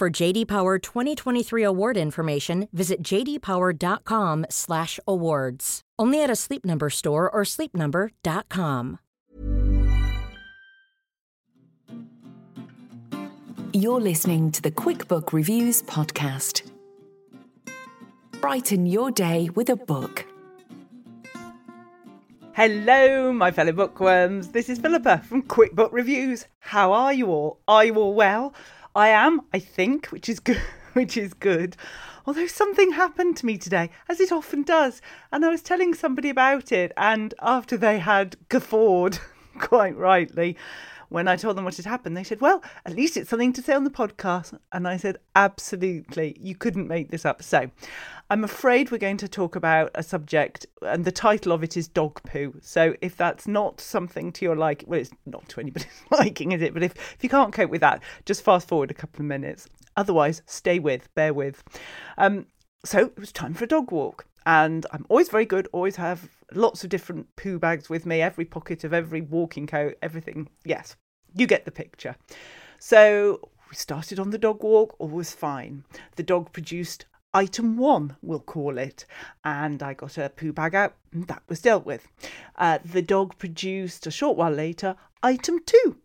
[0.00, 5.80] For JD Power 2023 award information, visit jdpower.com/awards.
[5.98, 8.98] Only at a Sleep Number store or sleepnumber.com.
[13.74, 16.62] You're listening to the QuickBook Reviews podcast.
[18.40, 20.24] Brighten your day with a book.
[22.54, 24.48] Hello, my fellow bookworms.
[24.48, 26.46] This is Philippa from QuickBook Reviews.
[26.58, 27.60] How are you all?
[27.68, 28.54] Are you all well?
[28.94, 30.60] I am, I think, which is good.
[30.92, 31.76] Which is good.
[32.26, 36.30] Although something happened to me today, as it often does, and I was telling somebody
[36.30, 39.20] about it, and after they had guffawed,
[39.60, 40.56] quite rightly,
[41.10, 43.62] when I told them what had happened, they said, Well, at least it's something to
[43.62, 44.58] say on the podcast.
[44.72, 46.36] And I said, Absolutely.
[46.40, 47.40] You couldn't make this up.
[47.42, 47.70] So
[48.32, 51.88] I'm afraid we're going to talk about a subject, and the title of it is
[51.88, 52.54] dog poo.
[52.62, 56.62] So if that's not something to your like, well, it's not to anybody's liking, is
[56.62, 56.72] it?
[56.72, 59.66] But if, if you can't cope with that, just fast forward a couple of minutes.
[59.96, 61.64] Otherwise, stay with, bear with.
[62.18, 62.46] Um,
[62.84, 64.26] so it was time for a dog walk.
[64.46, 68.44] And I'm always very good, always have lots of different poo bags with me, every
[68.44, 70.48] pocket of every walking coat, everything.
[70.64, 70.94] Yes,
[71.34, 72.14] you get the picture.
[72.78, 75.82] So we started on the dog walk, all was fine.
[76.14, 79.04] The dog produced item one, we'll call it,
[79.44, 82.08] and I got a poo bag out, and that was dealt with.
[82.56, 85.98] Uh, the dog produced a short while later item two.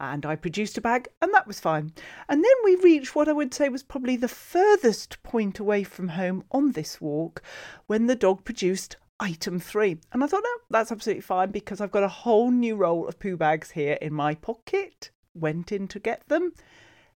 [0.00, 1.92] And I produced a bag, and that was fine.
[2.28, 6.08] And then we reached what I would say was probably the furthest point away from
[6.08, 7.42] home on this walk
[7.88, 9.98] when the dog produced item three.
[10.12, 13.18] And I thought, no, that's absolutely fine because I've got a whole new roll of
[13.18, 15.10] poo bags here in my pocket.
[15.34, 16.52] Went in to get them.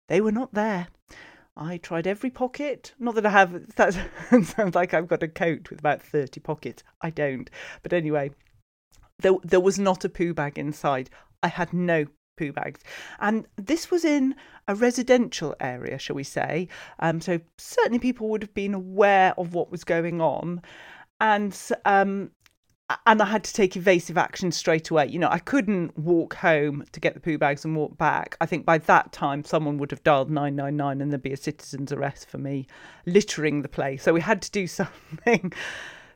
[0.08, 0.88] They were not there.
[1.56, 2.94] I tried every pocket.
[3.00, 3.94] Not that I have, that
[4.44, 6.84] sounds like I've got a coat with about 30 pockets.
[7.02, 7.50] I don't.
[7.84, 8.32] But anyway,
[9.20, 11.10] there, there was not a poo bag inside.
[11.44, 12.06] I had no
[12.38, 12.82] poo bags.
[13.20, 14.36] And this was in
[14.68, 16.68] a residential area, shall we say.
[17.00, 20.62] Um, so certainly people would have been aware of what was going on.
[21.20, 22.32] And um,
[23.06, 25.08] and I had to take evasive action straight away.
[25.08, 28.38] You know, I couldn't walk home to get the poo bags and walk back.
[28.42, 31.92] I think by that time, someone would have dialed 999 and there'd be a citizen's
[31.92, 32.68] arrest for me
[33.06, 34.04] littering the place.
[34.04, 35.54] So we had to do something.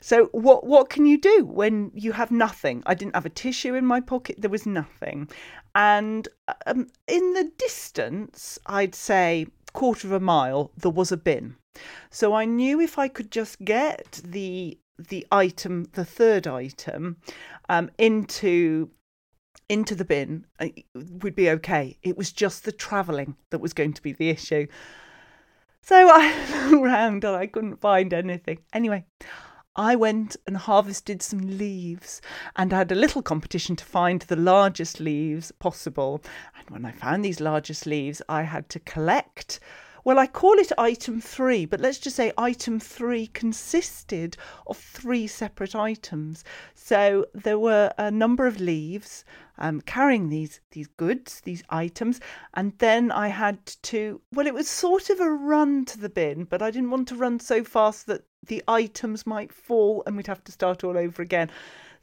[0.02, 2.84] So what what can you do when you have nothing?
[2.86, 4.36] I didn't have a tissue in my pocket.
[4.40, 5.30] There was nothing,
[5.74, 6.28] and
[6.68, 11.56] um, in the distance, I'd say quarter of a mile, there was a bin.
[12.10, 17.18] So I knew if I could just get the the item, the third item,
[17.70, 18.90] um, into
[19.68, 20.46] into the bin,
[20.94, 21.98] would be okay.
[22.04, 24.68] It was just the travelling that was going to be the issue.
[25.82, 28.60] So I looked around and I couldn't find anything.
[28.74, 29.06] Anyway,
[29.76, 32.22] I went and harvested some leaves
[32.56, 36.24] and had a little competition to find the largest leaves possible.
[36.58, 39.60] And when I found these largest leaves, I had to collect
[40.06, 45.26] well, I call it item three, but let's just say item three consisted of three
[45.26, 46.44] separate items.
[46.76, 49.26] So there were a number of leaves
[49.58, 52.20] um, carrying these these goods, these items,
[52.54, 54.22] and then I had to.
[54.32, 57.16] Well, it was sort of a run to the bin, but I didn't want to
[57.16, 61.24] run so fast that the items might fall and we'd have to start all over
[61.24, 61.50] again.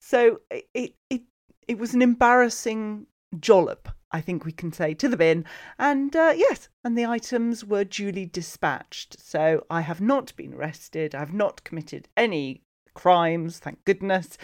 [0.00, 1.22] So it it
[1.69, 3.06] it was an embarrassing
[3.38, 5.44] jollop I think we can say, to the bin.
[5.79, 9.20] And uh, yes, and the items were duly dispatched.
[9.20, 11.14] So I have not been arrested.
[11.14, 12.62] I have not committed any
[12.94, 14.38] crimes, thank goodness.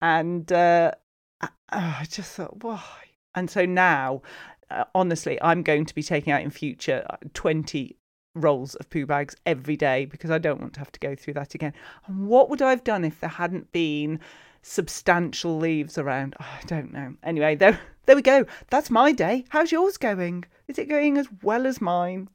[0.00, 0.92] And uh,
[1.70, 2.82] I just thought, why?
[3.34, 4.22] And so now,
[4.70, 7.96] uh, honestly, I'm going to be taking out in future uh, 20
[8.34, 11.34] rolls of poo bags every day because I don't want to have to go through
[11.34, 11.74] that again.
[12.06, 14.20] And what would I have done if there hadn't been
[14.62, 16.34] substantial leaves around?
[16.40, 17.14] Oh, I don't know.
[17.22, 18.44] Anyway, there there we go.
[18.70, 19.44] That's my day.
[19.50, 20.44] How's yours going?
[20.68, 22.28] Is it going as well as mine?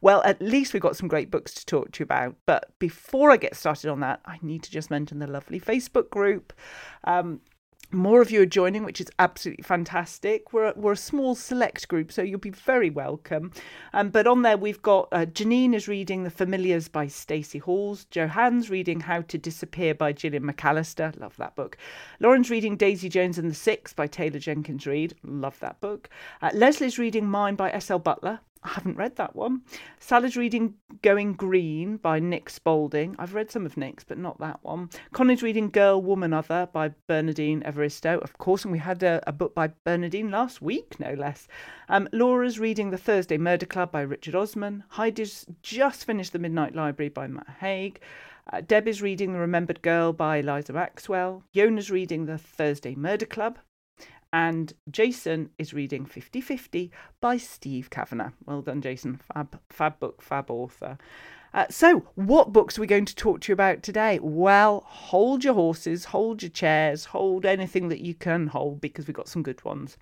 [0.00, 2.36] Well, at least we've got some great books to talk to you about.
[2.46, 6.10] But before I get started on that, I need to just mention the lovely Facebook
[6.10, 6.52] group.
[7.04, 7.40] Um,
[7.92, 10.52] more of you are joining, which is absolutely fantastic.
[10.52, 13.52] We're we're a small select group, so you'll be very welcome.
[13.92, 18.04] Um, but on there, we've got uh, Janine is reading The Familiars by Stacey Halls.
[18.06, 21.18] Johanne's reading How to Disappear by Gillian McAllister.
[21.20, 21.76] Love that book.
[22.20, 25.14] Lauren's reading Daisy Jones and the Six by Taylor Jenkins Reid.
[25.22, 26.08] Love that book.
[26.42, 27.98] Uh, Leslie's reading Mine by S.L.
[27.98, 28.40] Butler.
[28.64, 29.60] I haven't read that one.
[29.98, 33.14] Sally's reading Going Green by Nick Spalding.
[33.18, 34.88] I've read some of Nick's, but not that one.
[35.12, 38.18] Connie's reading Girl, Woman, Other by Bernardine Evaristo.
[38.22, 41.46] Of course, and we had a, a book by Bernardine last week, no less.
[41.90, 44.84] Um, Laura's reading The Thursday Murder Club by Richard Osman.
[44.88, 48.00] Heidi's just finished The Midnight Library by Matt Haig.
[48.50, 51.42] Uh, Deb is reading The Remembered Girl by Eliza Maxwell.
[51.52, 53.58] Yona's reading The Thursday Murder Club
[54.34, 56.90] and Jason is reading 50 50
[57.20, 58.32] by Steve Cavanagh.
[58.44, 59.20] Well done, Jason.
[59.32, 60.98] Fab, fab book, fab author.
[61.54, 64.18] Uh, so, what books are we going to talk to you about today?
[64.20, 69.14] Well, hold your horses, hold your chairs, hold anything that you can hold because we've
[69.14, 69.96] got some good ones.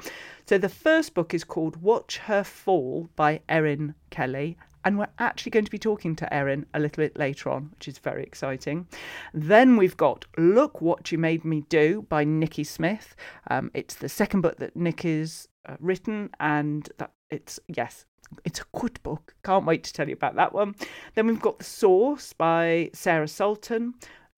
[0.46, 5.50] So, the first book is called Watch Her Fall by Erin Kelly, and we're actually
[5.50, 8.86] going to be talking to Erin a little bit later on, which is very exciting.
[9.32, 13.14] Then we've got Look What You Made Me Do by Nikki Smith.
[13.50, 18.06] Um, it's the second book that Nick has uh, written, and that it's, yes,
[18.44, 19.34] it's a good book.
[19.44, 20.74] Can't wait to tell you about that one.
[21.14, 23.92] Then we've got The Source by Sarah Sultoon,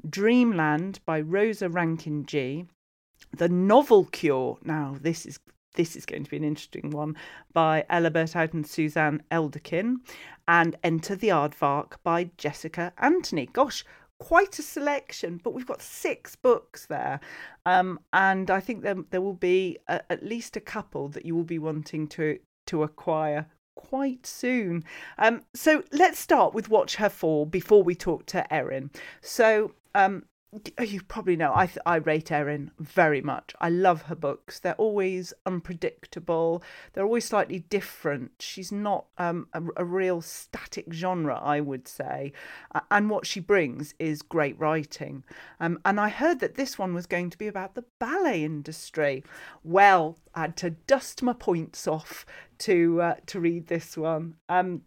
[0.09, 2.67] Dreamland by Rosa Rankin-Gee
[3.37, 4.59] The Novel Cure.
[4.63, 5.39] Now, this is
[5.75, 7.17] this is going to be an interesting one
[7.53, 9.97] by Ella Berthoud and Suzanne Elderkin,
[10.49, 13.47] and Enter the Aardvark by Jessica Anthony.
[13.53, 13.85] Gosh,
[14.19, 17.21] quite a selection, but we've got six books there,
[17.67, 21.35] um, and I think there there will be a, at least a couple that you
[21.35, 24.85] will be wanting to to acquire quite soon.
[25.19, 28.91] Um, so let's start with Watch Her Fall before we talk to Erin.
[29.21, 30.25] So um,
[30.81, 33.55] you probably know I I rate Erin very much.
[33.61, 34.59] I love her books.
[34.59, 36.63] They're always unpredictable.
[36.93, 38.33] They're always slightly different.
[38.39, 42.33] She's not um, a, a, real static genre, I would say.
[42.91, 45.25] and what she brings is great writing.
[45.61, 49.25] Um, and I heard that this one was going to be about the ballet industry.
[49.63, 52.27] Well, I had to dust my points off
[52.59, 54.37] to uh, to read this one.
[54.49, 54.83] Um,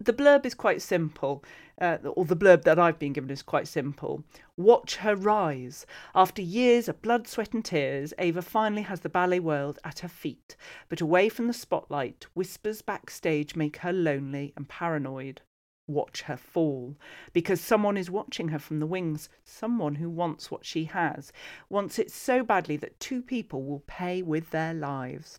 [0.00, 1.44] the blurb is quite simple,
[1.80, 4.24] uh, or the blurb that I've been given is quite simple.
[4.56, 5.86] Watch her rise.
[6.14, 10.08] After years of blood, sweat, and tears, Ava finally has the ballet world at her
[10.08, 10.56] feet.
[10.88, 15.40] But away from the spotlight, whispers backstage make her lonely and paranoid
[15.86, 16.96] watch her fall
[17.32, 21.32] because someone is watching her from the wings, someone who wants what she has,
[21.68, 25.38] wants it so badly that two people will pay with their lives.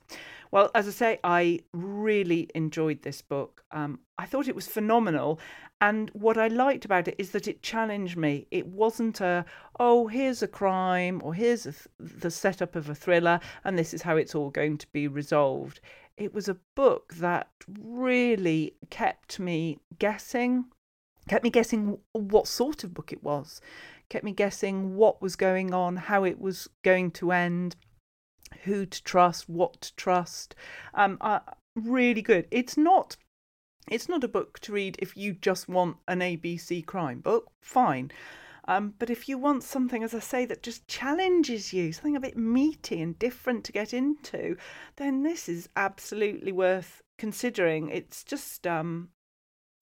[0.51, 3.63] Well, as I say, I really enjoyed this book.
[3.71, 5.39] Um, I thought it was phenomenal.
[5.81, 8.47] And what I liked about it is that it challenged me.
[8.49, 9.45] It wasn't a,
[9.79, 14.01] oh, here's a crime or here's th- the setup of a thriller and this is
[14.01, 15.81] how it's all going to be resolved
[16.17, 20.65] it was a book that really kept me guessing,
[21.27, 23.59] kept me guessing what sort of book it was,
[24.09, 27.75] kept me guessing what was going on, how it was going to end,
[28.63, 30.55] who to trust, what to trust.
[30.93, 31.39] Um, uh,
[31.75, 32.47] really good.
[32.51, 33.17] It's not.
[33.89, 37.51] It's not a book to read if you just want an ABC crime book.
[37.61, 38.11] Fine.
[38.67, 42.19] Um, but if you want something, as I say, that just challenges you, something a
[42.19, 44.57] bit meaty and different to get into,
[44.95, 47.89] then this is absolutely worth considering.
[47.89, 49.09] It's just um,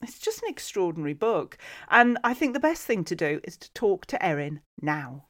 [0.01, 1.57] it's just an extraordinary book,
[1.89, 5.27] and I think the best thing to do is to talk to Erin now.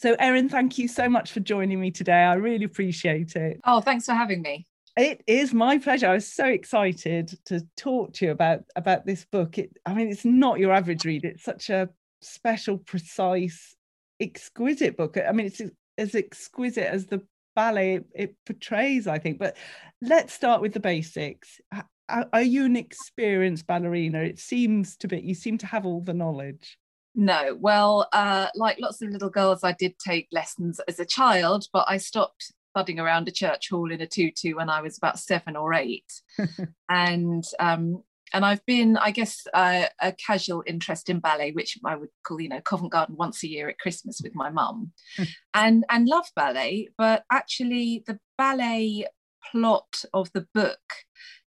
[0.00, 2.22] So, Erin, thank you so much for joining me today.
[2.22, 3.60] I really appreciate it.
[3.64, 4.64] Oh, thanks for having me.
[4.96, 6.06] It is my pleasure.
[6.06, 9.58] I was so excited to talk to you about about this book.
[9.58, 11.24] It, I mean, it's not your average read.
[11.24, 11.88] It's such a
[12.22, 13.74] special, precise,
[14.20, 15.18] exquisite book.
[15.18, 15.62] I mean, it's
[15.98, 17.20] as exquisite as the
[17.56, 19.40] ballet it, it portrays, I think.
[19.40, 19.56] But
[20.00, 21.60] let's start with the basics.
[22.08, 24.20] Are you an experienced ballerina?
[24.20, 25.20] It seems to be.
[25.20, 26.78] You seem to have all the knowledge.
[27.14, 31.66] No, well, uh, like lots of little girls, I did take lessons as a child,
[31.72, 35.18] but I stopped budding around a church hall in a tutu when I was about
[35.18, 36.12] seven or eight.
[36.88, 41.96] and um, and I've been, I guess, uh, a casual interest in ballet, which I
[41.96, 44.92] would call, you know, Covent Garden once a year at Christmas with my mum,
[45.54, 46.88] and and love ballet.
[46.96, 49.06] But actually, the ballet
[49.50, 50.80] plot of the book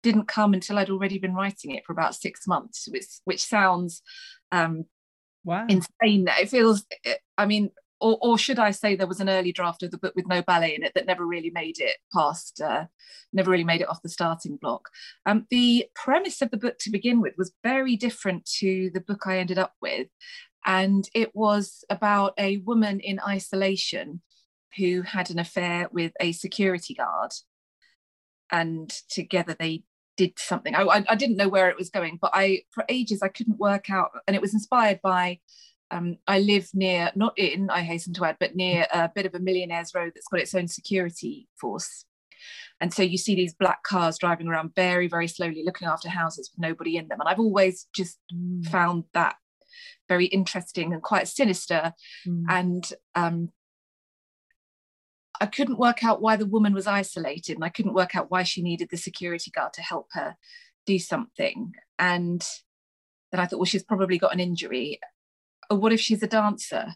[0.03, 4.03] didn't come until I'd already been writing it for about six months, which which sounds
[4.53, 4.85] um,
[5.49, 5.67] wow.
[5.69, 6.28] insane.
[6.40, 6.85] It feels,
[7.37, 10.14] I mean, or, or should I say there was an early draft of the book
[10.14, 12.85] with no ballet in it that never really made it past, uh,
[13.33, 14.88] never really made it off the starting block.
[15.26, 19.26] Um, the premise of the book to begin with was very different to the book
[19.26, 20.09] I ended up with.
[20.64, 24.23] And it was about a woman in isolation
[24.76, 27.33] who had an affair with a security guard.
[28.50, 29.83] And together they
[30.18, 30.75] did something.
[30.75, 33.88] I, I, didn't know where it was going, but I, for ages, I couldn't work
[33.88, 34.10] out.
[34.26, 35.38] And it was inspired by
[35.90, 39.34] um, I live near, not in, I hasten to add, but near a bit of
[39.34, 42.04] a millionaire's road that's got its own security force.
[42.80, 46.50] And so you see these black cars driving around very, very slowly, looking after houses
[46.52, 47.20] with nobody in them.
[47.20, 48.66] And I've always just mm.
[48.66, 49.37] found that
[50.08, 51.92] very interesting and quite sinister.
[52.26, 52.44] Mm.
[52.48, 53.52] And um,
[55.40, 58.42] I couldn't work out why the woman was isolated, and I couldn't work out why
[58.42, 60.37] she needed the security guard to help her
[60.87, 61.75] do something.
[61.99, 62.45] And
[63.30, 65.00] then I thought, well, she's probably got an injury
[65.71, 66.95] or what if she's a dancer?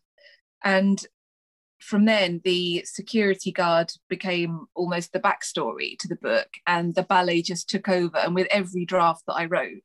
[0.64, 1.04] And
[1.80, 7.42] from then, the security guard became almost the backstory to the book, and the ballet
[7.42, 8.16] just took over.
[8.18, 9.82] And with every draft that I wrote,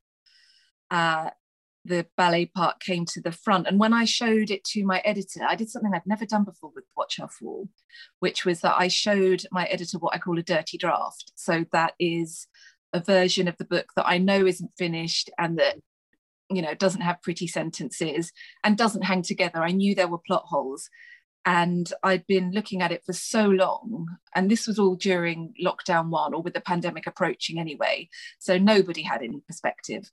[0.91, 1.31] uh,
[1.87, 3.67] the ballet part came to the front.
[3.67, 6.71] And when I showed it to my editor, I did something I'd never done before
[6.75, 7.69] with Watch Her Fall,
[8.19, 11.31] which was that I showed my editor what I call a dirty draft.
[11.35, 12.47] So that is
[12.93, 15.77] a version of the book that I know isn't finished and that
[16.49, 18.31] you know doesn't have pretty sentences
[18.63, 20.89] and doesn't hang together i knew there were plot holes
[21.45, 26.09] and i'd been looking at it for so long and this was all during lockdown
[26.09, 28.07] one or with the pandemic approaching anyway
[28.39, 30.09] so nobody had any perspective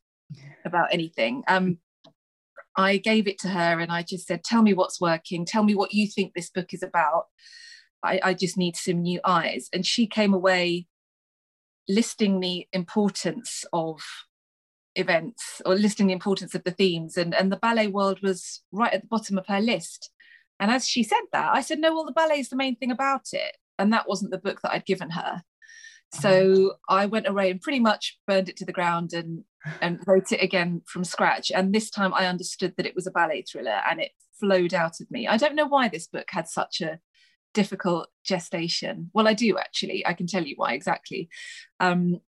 [0.64, 1.42] about anything.
[1.48, 1.78] Um,
[2.76, 5.44] i gave it to her and i just said tell me what's working.
[5.44, 7.26] Tell me what you think this book is about.
[8.02, 9.68] I, I just need some new eyes.
[9.72, 10.86] And she came away
[11.88, 14.02] listing the importance of
[14.94, 17.16] events or listing the importance of the themes.
[17.16, 20.10] And, and the ballet world was right at the bottom of her list.
[20.60, 22.90] And as she said that i said no well the ballet is the main thing
[22.90, 23.56] about it.
[23.78, 25.42] And that wasn't the book that i'd given her
[26.12, 29.44] so i went away and pretty much burned it to the ground and
[29.80, 31.50] and wrote it again from scratch.
[31.50, 35.00] And this time i understood that it was a ballet thriller and it flowed out
[35.00, 35.26] of me.
[35.26, 36.98] I don't know why this book had such a
[37.52, 39.10] difficult gestation.
[39.14, 40.06] Well i do actually.
[40.06, 41.28] I can tell you why exactly.
[41.80, 42.20] Um,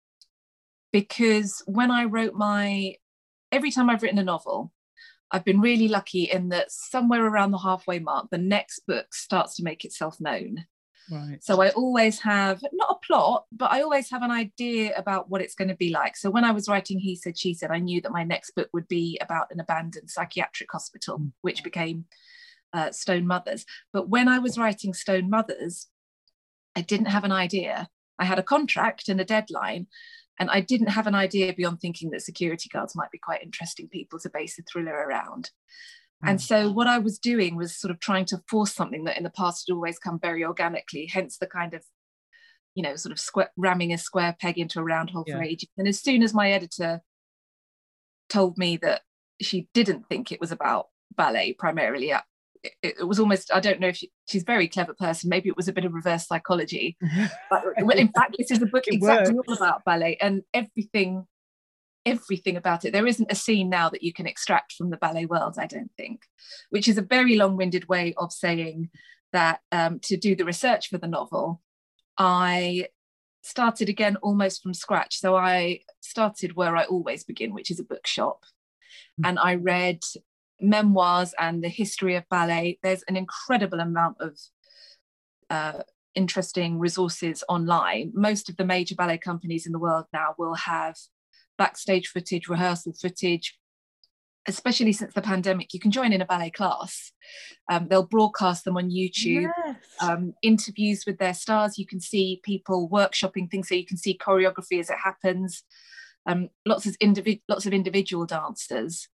[0.92, 2.94] because when I wrote my,
[3.52, 4.72] every time I've written a novel,
[5.30, 9.56] I've been really lucky in that somewhere around the halfway mark, the next book starts
[9.56, 10.64] to make itself known.
[11.10, 11.42] Right.
[11.42, 15.40] So I always have not a plot, but I always have an idea about what
[15.40, 16.16] it's going to be like.
[16.16, 18.68] So when I was writing He Said, She Said, I knew that my next book
[18.72, 21.32] would be about an abandoned psychiatric hospital, mm.
[21.42, 22.06] which became
[22.72, 23.64] uh, Stone Mothers.
[23.92, 25.86] But when I was writing Stone Mothers,
[26.74, 27.88] I didn't have an idea.
[28.18, 29.86] I had a contract and a deadline,
[30.38, 33.88] and I didn't have an idea beyond thinking that security guards might be quite interesting
[33.88, 35.50] people to base a thriller around.
[36.24, 36.30] Mm.
[36.30, 39.24] And so what I was doing was sort of trying to force something that in
[39.24, 41.84] the past had always come very organically, hence the kind of,
[42.74, 45.36] you know, sort of square, ramming a square peg into a round hole yeah.
[45.36, 45.68] for ages.
[45.76, 47.02] And as soon as my editor
[48.28, 49.02] told me that
[49.40, 52.12] she didn't think it was about ballet primarily,
[52.82, 55.48] it, it, was almost i don't know if she, she's a very clever person maybe
[55.48, 56.96] it was a bit of reverse psychology
[57.50, 57.62] but
[57.96, 59.48] in fact this is a book it exactly works.
[59.48, 61.26] all about ballet and everything
[62.06, 65.26] everything about it there isn't a scene now that you can extract from the ballet
[65.26, 66.22] world i don't think
[66.70, 68.88] which is a very long-winded way of saying
[69.32, 71.60] that um, to do the research for the novel
[72.16, 72.86] i
[73.42, 77.84] started again almost from scratch so i started where i always begin which is a
[77.84, 78.44] bookshop
[79.20, 79.28] mm.
[79.28, 80.00] and i read
[80.60, 82.78] memoirs and the history of ballet.
[82.82, 84.38] There's an incredible amount of
[85.50, 85.82] uh,
[86.14, 88.12] interesting resources online.
[88.14, 90.96] Most of the major ballet companies in the world now will have
[91.58, 93.58] backstage footage, rehearsal footage.
[94.48, 97.10] Especially since the pandemic, you can join in a ballet class.
[97.68, 99.50] Um, they'll broadcast them on YouTube.
[99.66, 99.76] Yes.
[100.00, 101.78] Um, interviews with their stars.
[101.78, 105.64] You can see people workshopping things, so you can see choreography as it happens.
[106.26, 109.08] Um, lots of individ- lots of individual dancers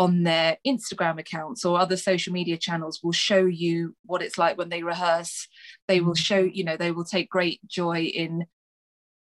[0.00, 4.56] on their Instagram accounts or other social media channels will show you what it's like
[4.56, 5.46] when they rehearse.
[5.88, 6.18] They will mm.
[6.18, 8.46] show, you know, they will take great joy in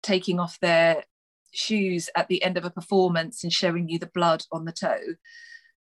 [0.02, 1.04] taking off their
[1.52, 5.14] shoes at the end of a performance and showing you the blood on the toe.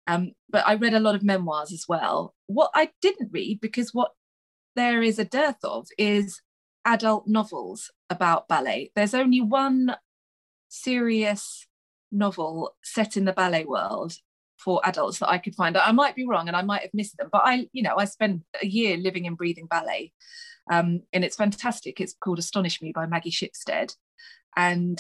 [0.08, 2.34] Um, but I read a lot of memoirs as well.
[2.48, 4.12] What I didn't read, because what
[4.76, 6.42] there is a dearth of, is
[6.86, 8.92] adult novels about ballet.
[8.96, 9.96] There's only one
[10.70, 11.68] serious
[12.12, 14.14] novel set in the ballet world
[14.58, 15.78] for adults that I could find.
[15.78, 18.06] I might be wrong and I might have missed them, but I, you know, I
[18.06, 20.12] spent a year living and breathing ballet.
[20.72, 22.02] Um, and it's fantastic.
[22.02, 23.96] It's called Astonish Me by Maggie Shipstead.
[24.56, 25.00] And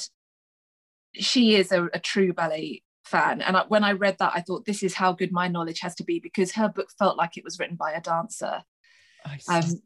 [1.19, 3.41] she is a, a true ballet fan.
[3.41, 5.95] And I, when I read that, I thought, this is how good my knowledge has
[5.95, 8.63] to be because her book felt like it was written by a dancer.
[9.49, 9.81] Um,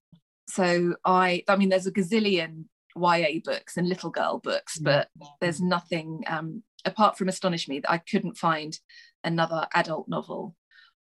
[0.47, 5.09] so I, I mean, there's a gazillion YA books and little girl books, but
[5.41, 8.77] there's nothing um, apart from Astonish Me that I couldn't find
[9.23, 10.55] another adult novel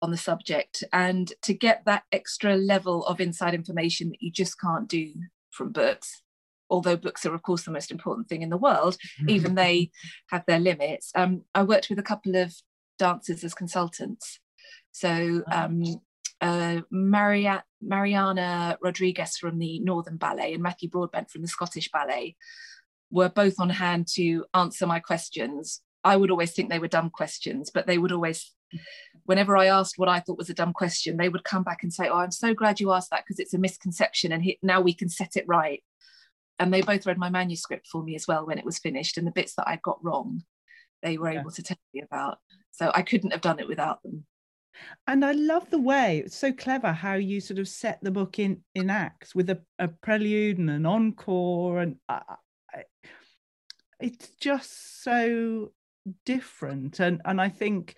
[0.02, 0.84] on the subject.
[0.92, 5.14] And to get that extra level of inside information that you just can't do
[5.50, 6.22] from books,
[6.70, 8.96] although books are, of course, the most important thing in the world,
[9.28, 9.90] even they
[10.30, 11.10] have their limits.
[11.14, 12.54] Um, I worked with a couple of
[12.98, 14.40] dancers as consultants.
[14.92, 15.82] So um,
[16.40, 22.36] uh, Maria, Mariana Rodriguez from the Northern Ballet and Matthew Broadbent from the Scottish Ballet
[23.10, 25.80] were both on hand to answer my questions.
[26.04, 28.52] I would always think they were dumb questions, but they would always,
[29.24, 31.92] whenever I asked what I thought was a dumb question, they would come back and
[31.92, 34.80] say, Oh, I'm so glad you asked that because it's a misconception and he, now
[34.80, 35.82] we can set it right.
[36.58, 39.16] And they both read my manuscript for me as well when it was finished.
[39.16, 40.42] And the bits that I got wrong,
[41.02, 41.40] they were yeah.
[41.40, 42.38] able to tell me about.
[42.72, 44.24] So I couldn't have done it without them.
[45.06, 48.38] And I love the way it's so clever how you sort of set the book
[48.38, 52.22] in in acts with a, a prelude and an encore, and I,
[52.72, 52.82] I,
[54.00, 55.72] it's just so
[56.24, 57.00] different.
[57.00, 57.96] And and I think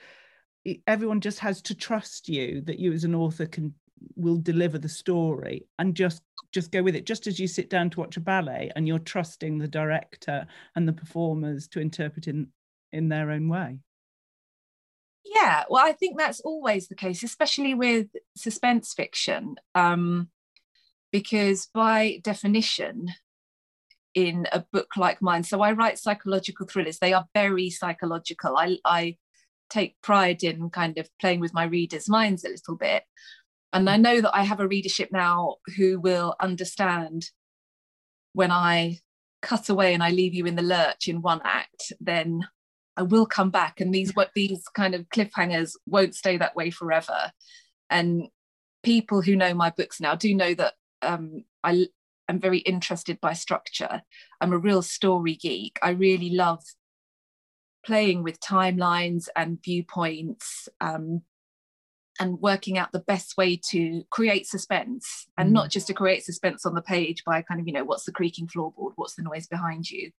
[0.87, 3.75] everyone just has to trust you that you as an author can
[4.17, 7.07] will deliver the story and just just go with it.
[7.07, 10.87] Just as you sit down to watch a ballet and you're trusting the director and
[10.87, 12.49] the performers to interpret in
[12.93, 13.79] in their own way.
[15.25, 20.29] Yeah well i think that's always the case especially with suspense fiction um,
[21.13, 23.09] because by definition
[24.15, 26.99] in a book like mine so i write psychological thrillers.
[26.99, 28.57] They are very psychological.
[28.57, 29.17] I i
[29.69, 33.05] take pride in kind of playing with my readers minds a little bit
[33.73, 37.31] and i know that i have a readership now who will understand
[38.33, 38.99] when i
[39.43, 42.45] cut away and i leave you in the lurch in one act then
[43.01, 46.71] I will come back, and these what these kind of cliffhangers won't stay that way
[46.71, 47.33] forever.
[47.89, 48.29] And
[48.83, 51.87] people who know my books now do know that um, I
[52.29, 54.03] am very interested by structure.
[54.41, 55.79] I'm a real story geek.
[55.83, 56.63] I really love
[57.87, 61.23] playing with timelines and viewpoints um,
[62.21, 65.53] and working out the best way to create suspense and mm.
[65.53, 68.13] not just to create suspense on the page by kind of you know what's the
[68.13, 70.13] creaking floorboard what's the noise behind you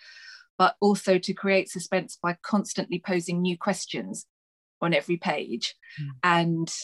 [0.61, 4.27] but also to create suspense by constantly posing new questions
[4.83, 5.75] on every page.
[5.99, 6.09] Mm.
[6.23, 6.75] And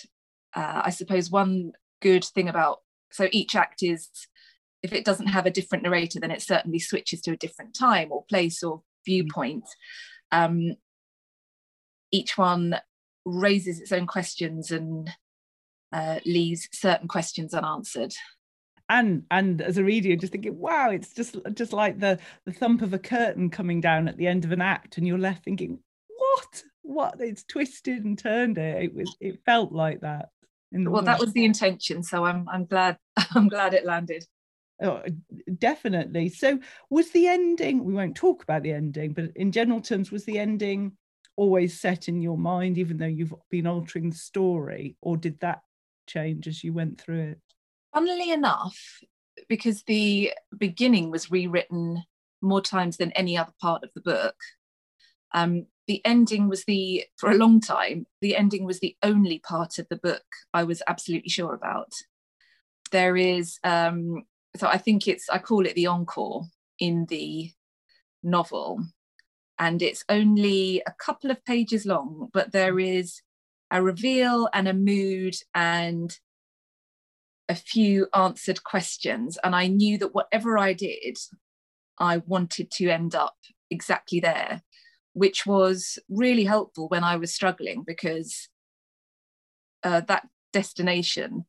[0.55, 2.79] uh, I suppose one good thing about
[3.13, 4.09] so each act is
[4.83, 8.11] if it doesn't have a different narrator, then it certainly switches to a different time
[8.11, 9.65] or place or viewpoint.
[10.33, 10.77] Um,
[12.11, 12.77] each one
[13.27, 15.11] raises its own questions and
[15.93, 18.15] uh, leaves certain questions unanswered.
[18.89, 22.53] And and as a reader you're just thinking wow it's just just like the the
[22.53, 25.43] thump of a curtain coming down at the end of an act and you're left
[25.43, 25.81] thinking
[26.17, 26.63] what?
[26.83, 27.15] What?
[27.19, 28.59] It's twisted and turned.
[28.59, 30.29] It it was it felt like that
[30.73, 32.99] well that was the intention so i'm i'm glad
[33.35, 34.25] i'm glad it landed.
[34.83, 35.03] Oh,
[35.59, 36.29] definitely.
[36.29, 36.59] So,
[36.91, 37.85] was the ending?
[37.85, 40.93] We won't talk about the ending, but in general terms, was the ending
[41.37, 45.63] always set in your mind, even though you've been altering the story, or did that
[46.07, 47.41] change as you went through it?
[47.97, 49.01] funnily enough,
[49.49, 52.03] because the beginning was rewritten
[52.43, 54.35] more times than any other part of the book,
[55.33, 59.79] um, the ending was the, for a long time, the ending was the only part
[59.79, 61.91] of the book I was absolutely sure about.
[62.93, 64.25] There is, um,
[64.59, 66.45] so I think it's, I call it the encore
[66.79, 67.51] in the
[68.23, 68.85] novel.
[69.59, 73.23] And it's only a couple of pages long, but there is
[73.71, 76.17] a reveal and a mood and
[77.49, 79.39] a few answered questions.
[79.43, 81.17] And i knew that whatever i did
[81.99, 83.37] i wanted to end up
[83.71, 84.63] exactly there
[85.13, 88.49] which was really helpful when i was struggling because
[89.83, 91.45] uh, that destination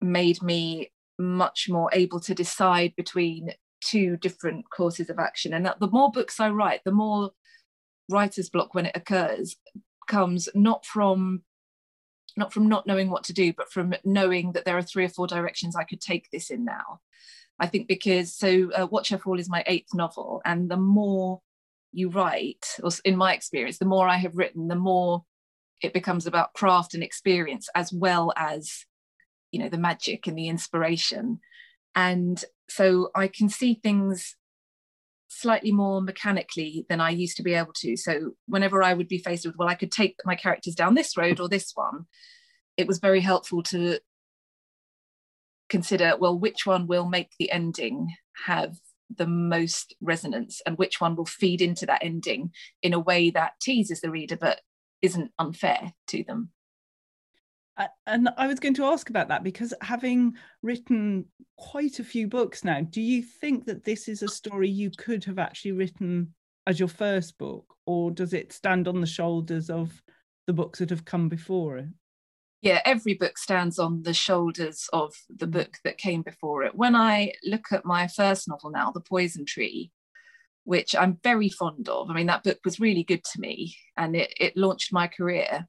[0.00, 5.90] made me much more able to decide between two different courses of action and the
[5.90, 7.30] more books i write the more
[8.08, 9.56] writer's block when it occurs
[10.08, 11.42] comes not from
[12.36, 15.08] not from not knowing what to do, but from knowing that there are three or
[15.08, 17.00] four directions I could take this in now.
[17.58, 21.40] I think because so uh, Watch Her Fall is my eighth novel, and the more
[21.92, 25.24] you write, or in my experience, the more I have written, the more
[25.82, 28.86] it becomes about craft and experience as well as
[29.50, 31.40] you know the magic and the inspiration
[31.94, 32.42] and
[32.74, 34.36] so i can see things
[35.32, 37.96] slightly more mechanically than I used to be able to.
[37.96, 41.16] So whenever I would be faced with, well, I could take my characters down this
[41.16, 42.06] road or this one,
[42.76, 43.98] it was very helpful to
[45.68, 48.14] consider, well, which one will make the ending
[48.46, 48.76] have
[49.14, 52.50] the most resonance and which one will feed into that ending
[52.82, 54.60] in a way that teases the reader but
[55.00, 56.50] isn't unfair to them.
[58.06, 62.64] And I was going to ask about that because having written quite a few books
[62.64, 66.34] now, do you think that this is a story you could have actually written
[66.66, 70.02] as your first book, or does it stand on the shoulders of
[70.46, 71.88] the books that have come before it?
[72.62, 75.52] Yeah, every book stands on the shoulders of the mm.
[75.52, 76.74] book that came before it.
[76.76, 79.90] When I look at my first novel now, The Poison Tree,
[80.62, 84.14] which I'm very fond of, I mean, that book was really good to me and
[84.14, 85.66] it, it launched my career.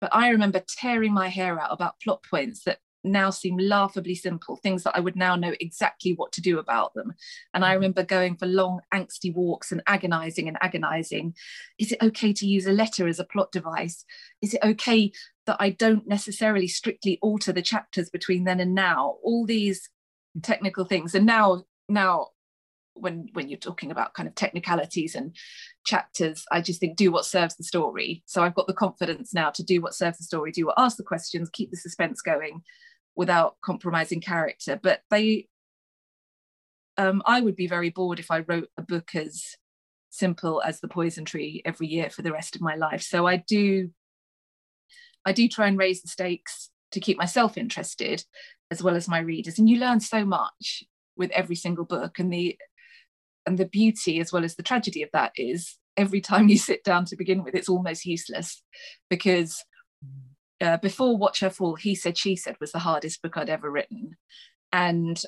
[0.00, 4.56] But I remember tearing my hair out about plot points that now seem laughably simple,
[4.56, 7.14] things that I would now know exactly what to do about them.
[7.54, 7.74] And I mm.
[7.76, 11.34] remember going for long, angsty walks and agonizing and agonizing.
[11.78, 14.04] Is it okay to use a letter as a plot device?
[14.42, 15.12] Is it okay
[15.46, 19.16] that I don't necessarily strictly alter the chapters between then and now?
[19.22, 19.88] All these
[20.42, 21.14] technical things.
[21.14, 22.28] And now, now
[22.94, 25.34] when when you're talking about kind of technicalities and
[25.86, 29.48] chapters i just think do what serves the story so i've got the confidence now
[29.48, 32.62] to do what serves the story do what ask the questions keep the suspense going
[33.16, 34.78] without compromising character.
[34.82, 35.48] But they,
[36.96, 39.56] um, I would be very bored if I wrote a book as
[40.10, 43.02] simple as the poison tree every year for the rest of my life.
[43.02, 43.90] So I do,
[45.24, 48.24] I do try and raise the stakes to keep myself interested
[48.70, 49.58] as well as my readers.
[49.58, 50.84] And you learn so much
[51.16, 52.18] with every single book.
[52.18, 52.56] And the
[53.46, 56.84] and the beauty as well as the tragedy of that is every time you sit
[56.84, 58.62] down to begin with, it's almost useless
[59.08, 59.62] because
[60.60, 63.70] uh, before Watch Her Fall, He Said, She Said was the hardest book I'd ever
[63.70, 64.16] written.
[64.72, 65.22] And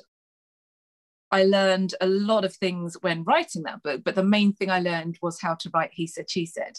[1.31, 4.79] I learned a lot of things when writing that book, but the main thing I
[4.79, 6.73] learned was how to write He Said, She Said.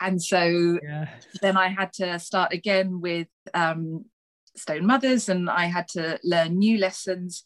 [0.00, 1.08] And so yeah.
[1.40, 4.06] then I had to start again with um,
[4.56, 7.44] Stone Mothers and I had to learn new lessons.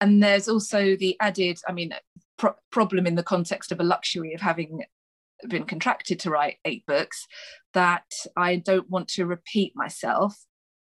[0.00, 1.94] And there's also the added, I mean,
[2.36, 4.84] pro- problem in the context of a luxury of having
[5.48, 7.26] been contracted to write eight books
[7.74, 8.04] that
[8.36, 10.36] I don't want to repeat myself.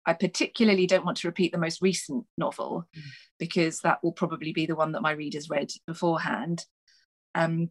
[0.06, 3.02] I particularly don't want to repeat the most recent novel mm.
[3.40, 6.66] because that will probably be the one that my readers read beforehand.
[7.36, 7.70] Um,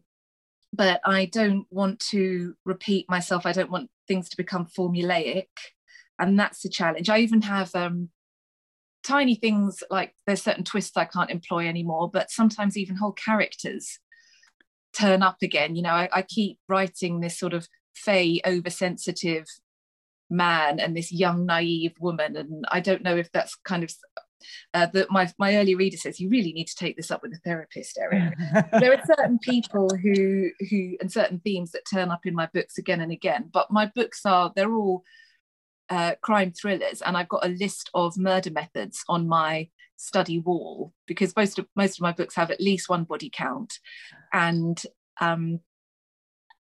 [0.73, 3.45] but I don't want to repeat myself.
[3.45, 5.47] I don't want things to become formulaic.
[6.19, 7.09] And that's the challenge.
[7.09, 8.09] I even have um,
[9.07, 13.99] tiny things like there's certain twists I can't employ anymore, but sometimes even whole characters
[14.93, 15.75] turn up again.
[15.75, 19.45] You know, I, I keep writing this sort of fey, oversensitive
[20.29, 22.35] man and this young, naive woman.
[22.35, 23.91] And I don't know if that's kind of
[24.73, 27.33] uh, that my my early reader says you really need to take this up with
[27.33, 28.33] a therapist, Erin.
[28.79, 32.77] there are certain people who who and certain themes that turn up in my books
[32.77, 33.49] again and again.
[33.51, 35.03] But my books are they're all
[35.89, 40.93] uh, crime thrillers, and I've got a list of murder methods on my study wall
[41.07, 43.73] because most of most of my books have at least one body count,
[44.33, 44.81] and
[45.21, 45.59] um,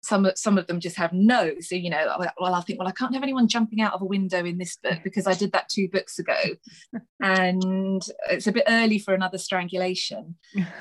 [0.04, 1.54] some some of them just have no.
[1.60, 4.06] So you know, well, I think, well, I can't have anyone jumping out of a
[4.06, 6.38] window in this book because I did that two books ago,
[7.22, 10.36] and it's a bit early for another strangulation.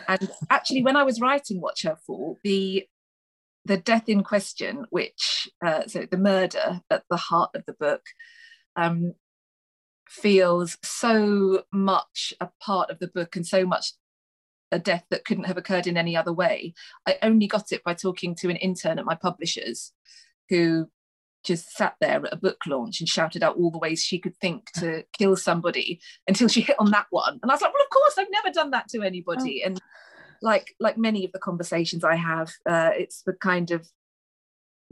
[0.08, 2.86] And actually, when I was writing Watch Her Fall, the
[3.64, 8.02] the death in question, which uh, so the murder at the heart of the book,
[8.76, 9.14] um,
[10.08, 13.92] feels so much a part of the book and so much
[14.72, 16.74] a death that couldn't have occurred in any other way.
[17.06, 19.92] I only got it by talking to an intern at my publishers
[20.48, 20.88] who
[21.44, 24.36] just sat there at a book launch and shouted out all the ways she could
[24.36, 27.38] think to kill somebody until she hit on that one.
[27.42, 29.62] And I was like, well, of course, I've never done that to anybody.
[29.64, 29.68] Oh.
[29.68, 29.80] And
[30.42, 33.86] like like many of the conversations I have, uh, it's the kind of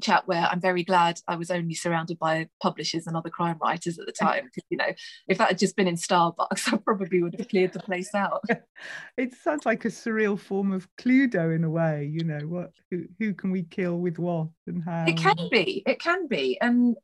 [0.01, 3.99] chat where I'm very glad I was only surrounded by publishers and other crime writers
[3.99, 4.45] at the time.
[4.45, 4.93] Because you know,
[5.29, 8.45] if that had just been in Starbucks, I probably would have cleared the place out.
[9.17, 12.11] it sounds like a surreal form of Cluedo in a way.
[12.13, 15.07] You know, what who, who can we kill with what and how?
[15.07, 15.83] It can be.
[15.87, 16.97] It can be, and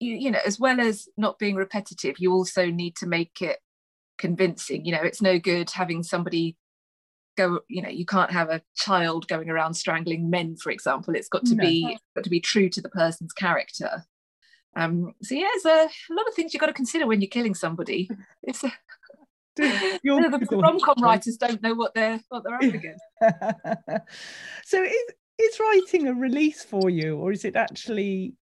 [0.00, 3.58] you you know, as well as not being repetitive, you also need to make it
[4.18, 4.84] convincing.
[4.84, 6.56] You know, it's no good having somebody
[7.36, 11.14] go you know you can't have a child going around strangling men for example.
[11.14, 11.64] It's got to no.
[11.64, 14.04] be got to be true to the person's character.
[14.76, 17.28] Um so yeah there's a, a lot of things you've got to consider when you're
[17.28, 18.10] killing somebody.
[18.42, 18.72] It's a,
[19.56, 23.04] the rom-com writers don't know what they're what they're up against.
[24.64, 25.04] So is
[25.38, 28.34] is writing a release for you or is it actually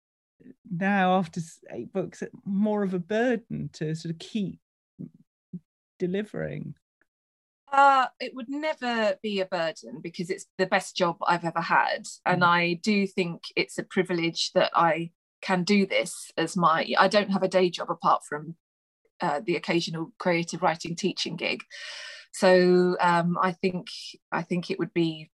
[0.72, 4.60] now after eight books more of a burden to sort of keep
[5.98, 6.74] delivering
[7.72, 12.08] uh, it would never be a burden because it's the best job I've ever had.
[12.26, 12.48] And mm.
[12.48, 17.32] I do think it's a privilege that I can do this as my, I don't
[17.32, 18.56] have a day job apart from
[19.22, 21.64] uh, the occasional creative writing teaching gig.
[22.34, 23.88] So um, I think,
[24.32, 25.30] I think it would be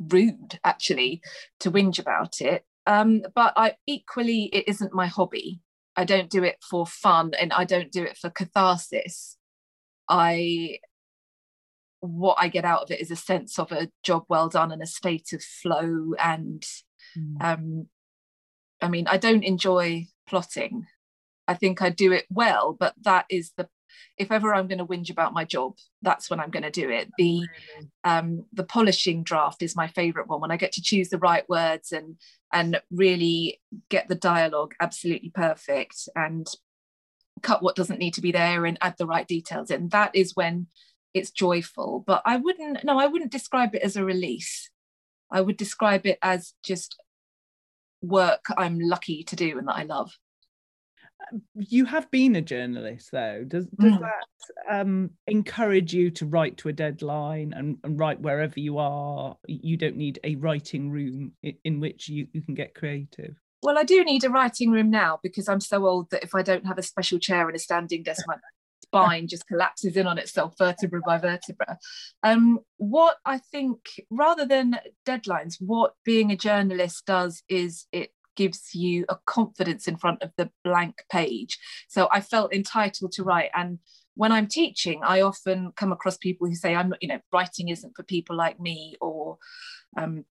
[0.00, 1.22] rude actually
[1.60, 2.64] to whinge about it.
[2.86, 5.60] Um, but I equally, it isn't my hobby.
[5.96, 9.36] I don't do it for fun and I don't do it for catharsis.
[10.08, 10.78] I
[12.00, 14.82] what I get out of it is a sense of a job well done and
[14.82, 16.64] a state of flow and
[17.16, 17.36] mm.
[17.40, 17.86] um
[18.80, 20.86] I mean I don't enjoy plotting.
[21.46, 23.68] I think I do it well, but that is the
[24.16, 26.90] if ever I'm going to whinge about my job, that's when I'm going to do
[26.90, 27.10] it.
[27.16, 27.46] The
[28.04, 31.48] um, the polishing draft is my favourite one when I get to choose the right
[31.48, 32.16] words and
[32.52, 36.46] and really get the dialogue absolutely perfect and
[37.42, 39.88] cut what doesn't need to be there and add the right details in.
[39.90, 40.66] That is when
[41.14, 42.04] it's joyful.
[42.06, 44.70] But I wouldn't no, I wouldn't describe it as a release.
[45.30, 46.96] I would describe it as just
[48.00, 50.12] work I'm lucky to do and that I love
[51.54, 54.00] you have been a journalist though does does mm.
[54.00, 59.36] that um, encourage you to write to a deadline and, and, write wherever you are
[59.46, 63.78] you don't need a writing room in, in, which you, you can get creative well
[63.78, 66.66] i do need a writing room now because i'm so old that if i don't
[66.66, 68.36] have a special chair and a standing desk my
[68.88, 71.78] spine just collapses in on itself vertebra by vertebra
[72.22, 73.78] um, what i think
[74.10, 79.96] rather than deadlines what being a journalist does is it gives you a confidence in
[79.96, 81.58] front of the blank page.
[81.88, 83.50] So I felt entitled to write.
[83.52, 83.80] And
[84.14, 87.96] when I'm teaching, I often come across people who say, I'm you know, writing isn't
[87.96, 89.38] for people like me, or
[89.96, 90.24] um,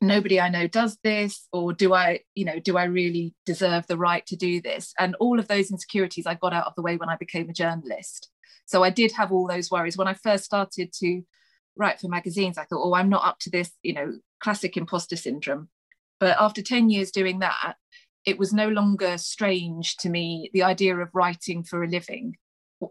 [0.00, 3.98] nobody I know does this, or do I, you know, do I really deserve the
[3.98, 4.94] right to do this?
[4.98, 7.54] And all of those insecurities I got out of the way when I became a
[7.54, 8.30] journalist.
[8.66, 9.96] So I did have all those worries.
[9.96, 11.22] When I first started to
[11.76, 15.16] write for magazines, I thought, oh, I'm not up to this, you know, classic imposter
[15.16, 15.68] syndrome.
[16.18, 17.76] But after 10 years doing that,
[18.24, 22.36] it was no longer strange to me the idea of writing for a living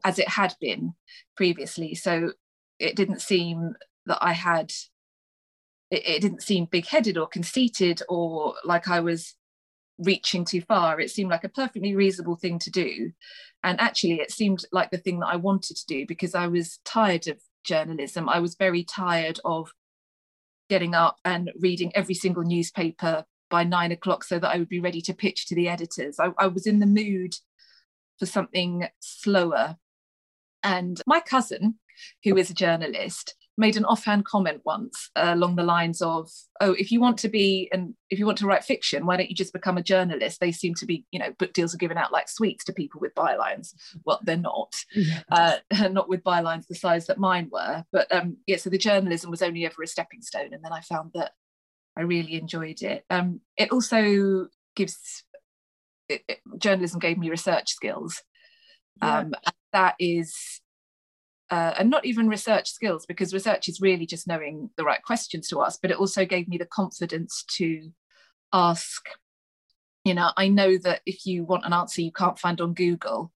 [0.04, 0.94] as it had been
[1.38, 1.96] previously.
[1.96, 2.34] So
[2.80, 3.74] it didn't seem
[4.06, 4.72] that I had,
[5.92, 9.36] it, it didn't seem big headed or conceited or like I was
[9.98, 11.00] reaching too far.
[11.00, 13.12] It seemed like a perfectly reasonable thing to do.
[13.64, 16.80] And actually, it seemed like the thing that I wanted to do because I was
[16.86, 18.30] tired of journalism.
[18.30, 19.72] I was very tired of
[20.70, 24.80] getting up and reading every single newspaper by nine o'clock so that I would be
[24.80, 26.20] ready to pitch to the editors.
[26.20, 27.36] I, I was in the mood
[28.18, 29.78] for something slower.
[30.64, 31.80] And my cousin,
[32.24, 36.74] who is a journalist, made an offhand comment once uh, along the lines of, "Oh,
[36.74, 39.36] if you want to be and if you want to write fiction, why don't you
[39.36, 42.12] just become a journalist?" They seem to be, you know, book deals are given out
[42.12, 43.74] like sweets to people with bylines.
[44.06, 45.22] Well, they're not, yeah.
[45.32, 47.84] uh, not with bylines the size that mine were.
[47.92, 50.82] But um, yeah, so the journalism was only ever a stepping stone, and then I
[50.82, 51.34] found that
[51.98, 53.04] I really enjoyed it.
[53.10, 55.26] Um, it also gives
[56.08, 58.24] it, it, journalism gave me research skills.
[59.02, 59.20] Yeah.
[59.20, 59.34] Um,
[59.74, 60.62] that is
[61.52, 65.48] uh, and not even research skills because research is really just knowing the right questions
[65.48, 67.92] to ask but it also gave me the confidence to
[68.54, 69.08] ask
[70.04, 73.32] you know i know that if you want an answer you can't find on google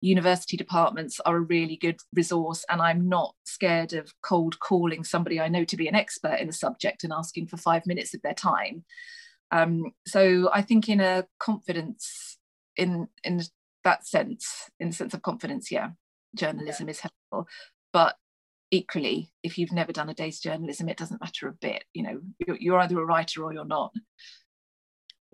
[0.00, 5.40] university departments are a really good resource and i'm not scared of cold calling somebody
[5.40, 8.20] i know to be an expert in the subject and asking for five minutes of
[8.22, 8.84] their time.
[9.50, 12.38] Um, so i think in a confidence
[12.76, 13.42] in in
[13.84, 15.90] that sense in the sense of confidence yeah
[16.34, 16.90] journalism yeah.
[16.90, 17.48] is helpful
[17.92, 18.16] but
[18.74, 22.20] equally if you've never done a day's journalism it doesn't matter a bit you know
[22.44, 23.92] you're, you're either a writer or you're not.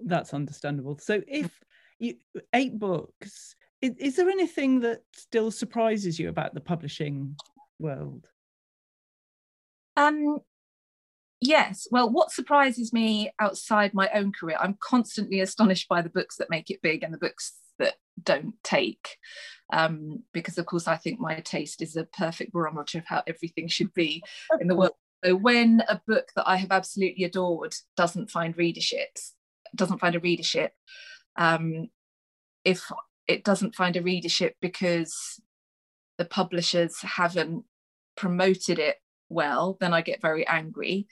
[0.02, 0.98] That's understandable.
[0.98, 1.50] So if
[1.98, 2.16] you
[2.54, 7.36] eight books is, is there anything that still surprises you about the publishing
[7.78, 8.26] world?
[9.96, 10.38] Um
[11.40, 11.86] yes.
[11.90, 16.50] Well what surprises me outside my own career i'm constantly astonished by the books that
[16.50, 19.16] make it big and the books that don't take
[19.72, 23.68] um, because of course I think my taste is a perfect barometer of how everything
[23.68, 24.22] should be
[24.60, 24.92] in the world.
[25.22, 29.18] So when a book that I have absolutely adored doesn't find readership,
[29.76, 30.72] doesn't find a readership,
[31.36, 31.88] um,
[32.64, 32.90] if
[33.28, 35.38] it doesn't find a readership because
[36.16, 37.64] the publishers haven't
[38.16, 38.96] promoted it
[39.28, 41.06] well, then I get very angry.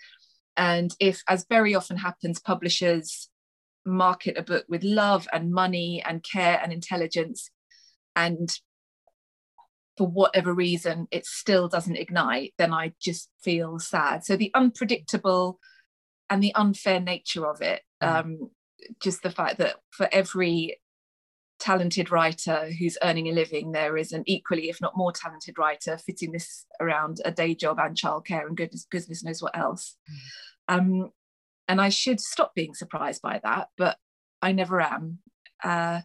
[0.57, 3.29] And if, as very often happens, publishers
[3.88, 7.51] market a book with love and money and care and intelligence
[8.14, 8.59] and
[9.96, 15.59] for whatever reason it still doesn't ignite then i just feel sad so the unpredictable
[16.31, 18.09] and the unfair nature of it mm.
[18.09, 18.51] um,
[19.01, 20.79] just the fact that for every
[21.59, 25.98] talented writer who's earning a living there is an equally if not more talented writer
[25.98, 29.96] fitting this around a day job and childcare and goodness goodness knows what else
[30.70, 30.79] mm.
[30.79, 31.11] um,
[31.69, 33.97] and i should stop being surprised by that but
[34.43, 35.19] i never am
[35.65, 36.01] uh,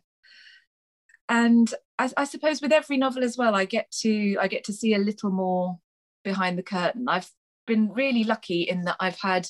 [1.30, 4.74] and I, I, suppose with every novel as well i get to i get to
[4.74, 5.80] see a little more
[6.24, 7.30] behind the curtain i've
[7.66, 9.48] been really lucky in that i've had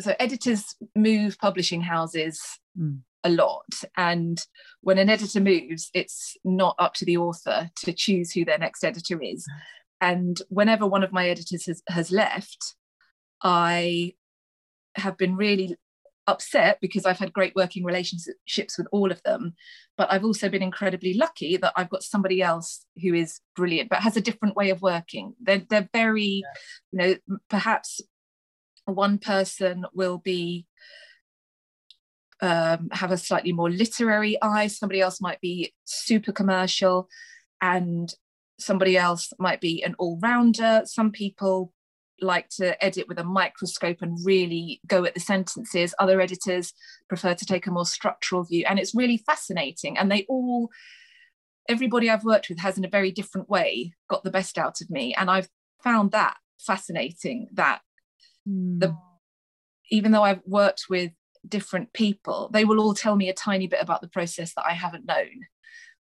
[0.00, 2.40] so editors move publishing houses
[2.78, 3.00] mm.
[3.24, 3.66] a lot.
[3.96, 4.40] And
[4.80, 8.84] when an editor moves, it's not up to the author to choose who their next
[8.84, 9.46] editor is.
[10.00, 12.74] And whenever one of my editors has, has left,
[13.42, 14.14] I
[14.96, 15.76] have been really
[16.26, 19.54] upset because I've had great working relationships with all of them.
[19.96, 24.00] But I've also been incredibly lucky that I've got somebody else who is brilliant, but
[24.00, 25.34] has a different way of working.
[25.40, 26.52] They're, they're very, yeah.
[26.92, 28.00] you know, perhaps
[28.84, 30.66] one person will be
[32.40, 37.08] um, have a slightly more literary eye somebody else might be super commercial
[37.60, 38.12] and
[38.58, 41.72] somebody else might be an all-rounder some people
[42.22, 46.72] like to edit with a microscope and really go at the sentences other editors
[47.08, 50.70] prefer to take a more structural view and it's really fascinating and they all
[51.68, 54.90] everybody i've worked with has in a very different way got the best out of
[54.90, 55.48] me and i've
[55.82, 57.80] found that fascinating that
[58.48, 58.80] mm.
[58.80, 58.96] the
[59.92, 61.12] even though I've worked with
[61.46, 64.72] different people, they will all tell me a tiny bit about the process that I
[64.72, 65.46] haven't known.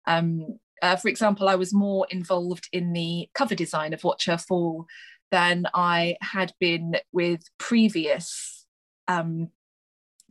[0.05, 4.37] Um, uh, for example, I was more involved in the cover design of Watch Her
[4.37, 4.85] Fall
[5.31, 8.65] than I had been with previous
[9.07, 9.49] um,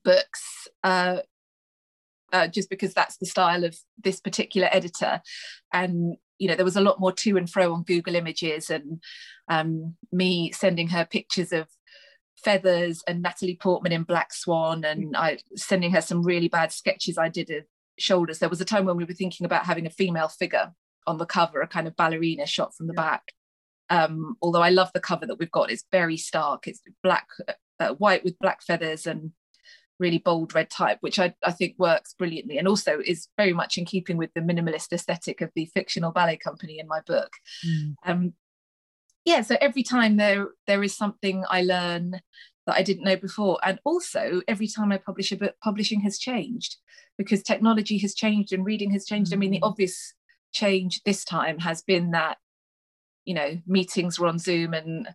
[0.05, 1.19] books, uh,
[2.33, 5.21] uh, just because that's the style of this particular editor.
[5.73, 9.03] And you know, there was a lot more to and fro on Google Images, and
[9.49, 11.69] um, me sending her pictures of
[12.37, 17.19] feathers and Natalie Portman in Black Swan, and I sending her some really bad sketches
[17.19, 17.65] I did of
[17.99, 18.39] shoulders.
[18.39, 20.73] There was a time when we were thinking about having a female figure
[21.07, 23.33] on the cover, a kind of ballerina shot from the back.
[23.91, 26.67] Um, although I love the cover that we've got, it's very stark.
[26.67, 27.27] It's black,
[27.81, 29.33] uh, white with black feathers and
[29.99, 33.79] really bold red type, which I, I think works brilliantly and also is very much
[33.79, 37.33] in keeping with the minimalist aesthetic of the fictional ballet company in my book.
[37.67, 37.95] Mm.
[38.05, 38.33] Um,
[39.29, 42.13] yeah so every time there there is something i learn
[42.67, 46.19] that i didn't know before and also every time i publish a book publishing has
[46.19, 46.77] changed
[47.19, 49.69] because technology has changed and reading has changed i mean the mm.
[49.71, 50.15] obvious
[50.53, 52.39] change this time has been that
[53.29, 55.09] you know meetings were on zoom and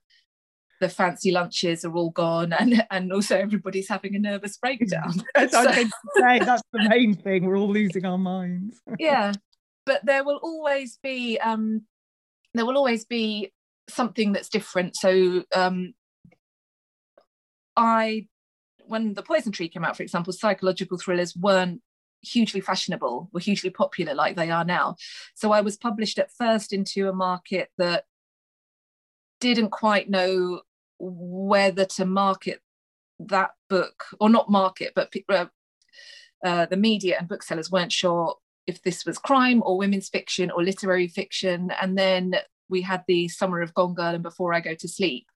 [0.79, 5.53] the fancy lunches are all gone and and also everybody's having a nervous breakdown that's,
[5.53, 5.63] so,
[6.17, 9.33] say, that's the main thing we're all losing our minds yeah
[9.85, 11.81] but there will always be um
[12.53, 13.51] there will always be
[13.89, 14.95] something that's different.
[14.95, 15.93] So um,
[17.75, 18.27] I,
[18.85, 21.81] when the Poison Tree came out, for example, psychological thrillers weren't
[22.23, 24.95] hugely fashionable, were hugely popular like they are now.
[25.35, 28.05] So I was published at first into a market that
[29.39, 30.61] didn't quite know
[30.99, 32.61] whether to market
[33.19, 35.45] that book or not market, but uh,
[36.43, 38.35] uh, the media and booksellers weren't sure
[38.67, 41.71] if this was crime or women's fiction or literary fiction.
[41.81, 42.35] And then
[42.69, 45.27] we had the summer of Gone Girl and Before I Go to Sleep.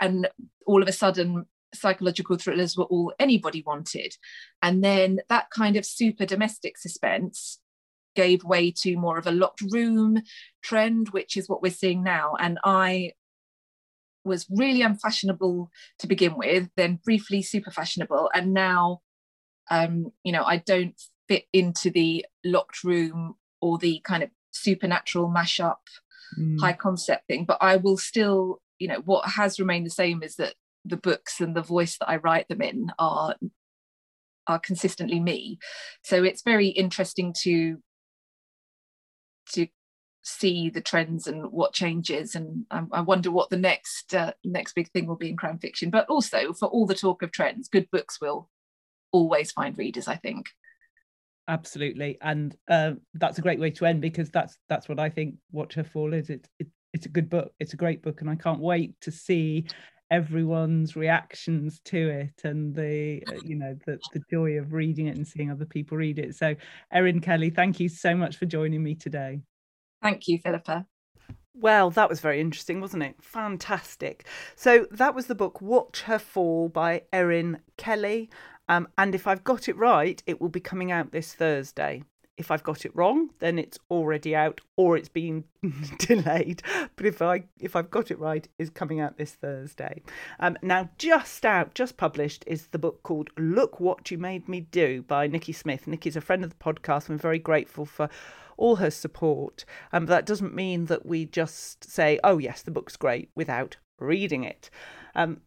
[0.00, 0.28] And
[0.66, 4.14] all of a sudden, psychological thrillers were all anybody wanted.
[4.62, 7.58] And then that kind of super domestic suspense
[8.14, 10.20] gave way to more of a locked room
[10.62, 12.34] trend, which is what we're seeing now.
[12.38, 13.12] And I
[14.24, 18.30] was really unfashionable to begin with, then briefly super fashionable.
[18.34, 19.00] And now,
[19.70, 25.28] um, you know, I don't fit into the locked room or the kind of supernatural
[25.28, 25.76] mashup
[26.38, 26.60] mm.
[26.60, 30.36] high concept thing but i will still you know what has remained the same is
[30.36, 33.36] that the books and the voice that i write them in are
[34.46, 35.58] are consistently me.
[36.02, 37.78] So it's very interesting to
[39.54, 39.66] to
[40.24, 44.88] see the trends and what changes and I, wonder what the next uh, next big
[44.92, 45.90] thing will be in crime fiction.
[45.90, 48.48] But also for all the talk of trends good books will
[49.10, 50.50] always find readers i think.
[51.48, 52.18] Absolutely.
[52.22, 55.74] And uh, that's a great way to end because that's that's what i think watch
[55.74, 56.30] her fall is.
[56.30, 57.52] It, it it's a good book.
[57.58, 59.66] It's a great book and i can't wait to see
[60.12, 65.16] everyone's reactions to it and the uh, you know the, the joy of reading it
[65.16, 66.54] and seeing other people read it so
[66.92, 69.40] erin kelly thank you so much for joining me today
[70.02, 70.86] thank you philippa
[71.54, 73.16] well, that was very interesting, wasn't it?
[73.20, 74.26] Fantastic.
[74.56, 78.30] So, that was the book Watch Her Fall by Erin Kelly.
[78.70, 82.04] Um, and if I've got it right, it will be coming out this Thursday.
[82.42, 85.44] If I've got it wrong, then it's already out or it's been
[85.98, 86.60] delayed.
[86.96, 90.02] But if I if I've got it right, it's coming out this Thursday.
[90.40, 94.60] Um, now, just out, just published is the book called "Look What You Made Me
[94.60, 95.86] Do" by Nikki Smith.
[95.86, 97.08] Nikki's a friend of the podcast.
[97.08, 98.08] I'm very grateful for
[98.56, 99.64] all her support.
[99.92, 104.42] Um, that doesn't mean that we just say, "Oh yes, the book's great," without reading
[104.42, 104.68] it.
[105.14, 105.42] Um,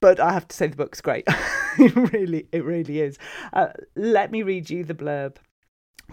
[0.00, 1.24] but I have to say the book's great.
[1.78, 3.18] it really, it really is.
[3.52, 5.36] Uh, let me read you the blurb.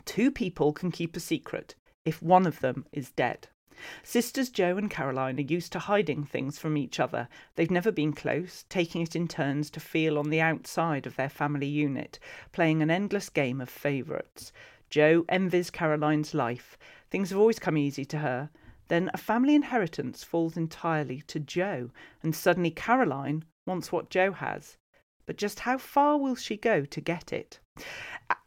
[0.06, 1.76] Two people can keep a secret
[2.06, 3.48] if one of them is dead.
[4.02, 7.28] Sisters Jo and Caroline are used to hiding things from each other.
[7.56, 11.30] They've never been close, taking it in turns to feel on the outside of their
[11.30, 12.18] family unit,
[12.52, 14.52] playing an endless game of favourites.
[14.90, 16.78] Jo envies Caroline's life.
[17.12, 18.50] Things have always come easy to her.
[18.88, 21.92] Then a family inheritance falls entirely to Jo,
[22.24, 24.78] and suddenly Caroline wants what Jo has.
[25.26, 27.60] But just how far will she go to get it?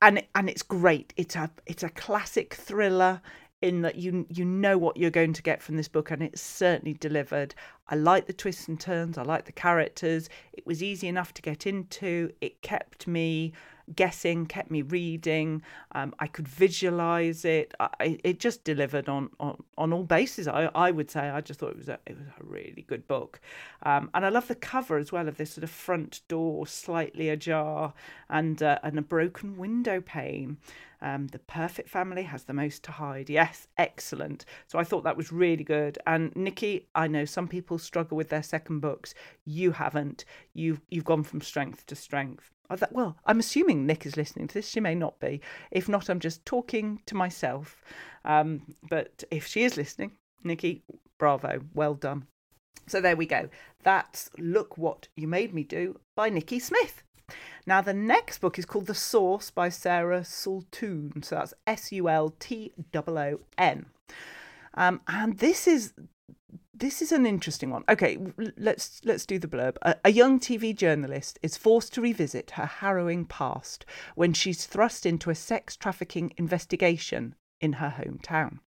[0.02, 1.12] And and it's great.
[1.16, 3.20] It's a it's a classic thriller
[3.62, 6.40] in that you you know what you're going to get from this book and it's
[6.40, 7.54] certainly delivered.
[7.88, 10.28] I like the twists and turns, I like the characters.
[10.52, 12.32] It was easy enough to get into.
[12.40, 13.52] It kept me
[13.95, 15.62] guessing, kept me reading.
[15.93, 17.74] Um, I could visualize it.
[17.80, 20.49] I, it just delivered on, on, on all bases.
[20.49, 23.07] I, I would say I just thought it was a it was a really good
[23.09, 23.41] book,
[23.82, 27.28] um, and I love the cover as well of this sort of front door slightly
[27.28, 27.93] ajar
[28.28, 30.59] and uh, and a broken window pane.
[31.03, 33.30] Um, the perfect family has the most to hide.
[33.30, 34.44] Yes, excellent.
[34.66, 35.98] So I thought that was really good.
[36.07, 39.14] And Nikki, I know some people struggle with their second books.
[39.44, 40.24] You haven't.
[40.53, 42.51] You've you've gone from strength to strength.
[42.68, 44.68] I thought, well, I'm assuming Nick is listening to this.
[44.68, 45.40] She may not be.
[45.72, 47.82] If not, I'm just talking to myself.
[48.24, 50.12] Um, but if she is listening,
[50.44, 50.84] Nikki,
[51.18, 52.26] bravo, well done.
[52.86, 53.48] So there we go.
[53.82, 57.03] That's Look What You Made Me Do by Nikki Smith.
[57.66, 61.24] Now, the next book is called The Source by Sarah Sultoon.
[61.24, 63.86] So that's S U L T O O N.
[64.74, 65.92] Um, and this is
[66.80, 67.84] this is an interesting one.
[67.88, 68.18] Okay,
[68.56, 69.76] let's let's do the blurb.
[69.82, 75.04] A, a, young TV journalist is forced to revisit her harrowing past when she's thrust
[75.04, 78.60] into a sex trafficking investigation in her hometown.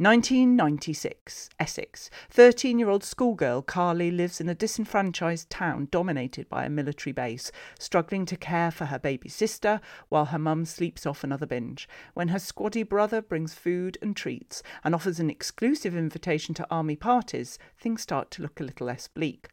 [0.00, 2.08] 1996, Essex.
[2.30, 7.52] 13 year old schoolgirl Carly lives in a disenfranchised town dominated by a military base,
[7.78, 9.78] struggling to care for her baby sister
[10.08, 11.86] while her mum sleeps off another binge.
[12.14, 16.96] When her squaddy brother brings food and treats and offers an exclusive invitation to army
[16.96, 19.50] parties, things start to look a little less bleak.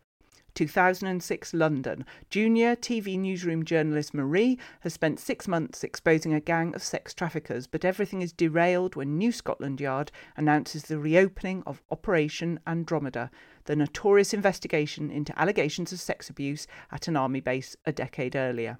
[0.57, 2.03] 2006 London.
[2.31, 7.67] Junior TV newsroom journalist Marie has spent six months exposing a gang of sex traffickers,
[7.67, 13.29] but everything is derailed when New Scotland Yard announces the reopening of Operation Andromeda,
[13.65, 18.79] the notorious investigation into allegations of sex abuse at an army base a decade earlier.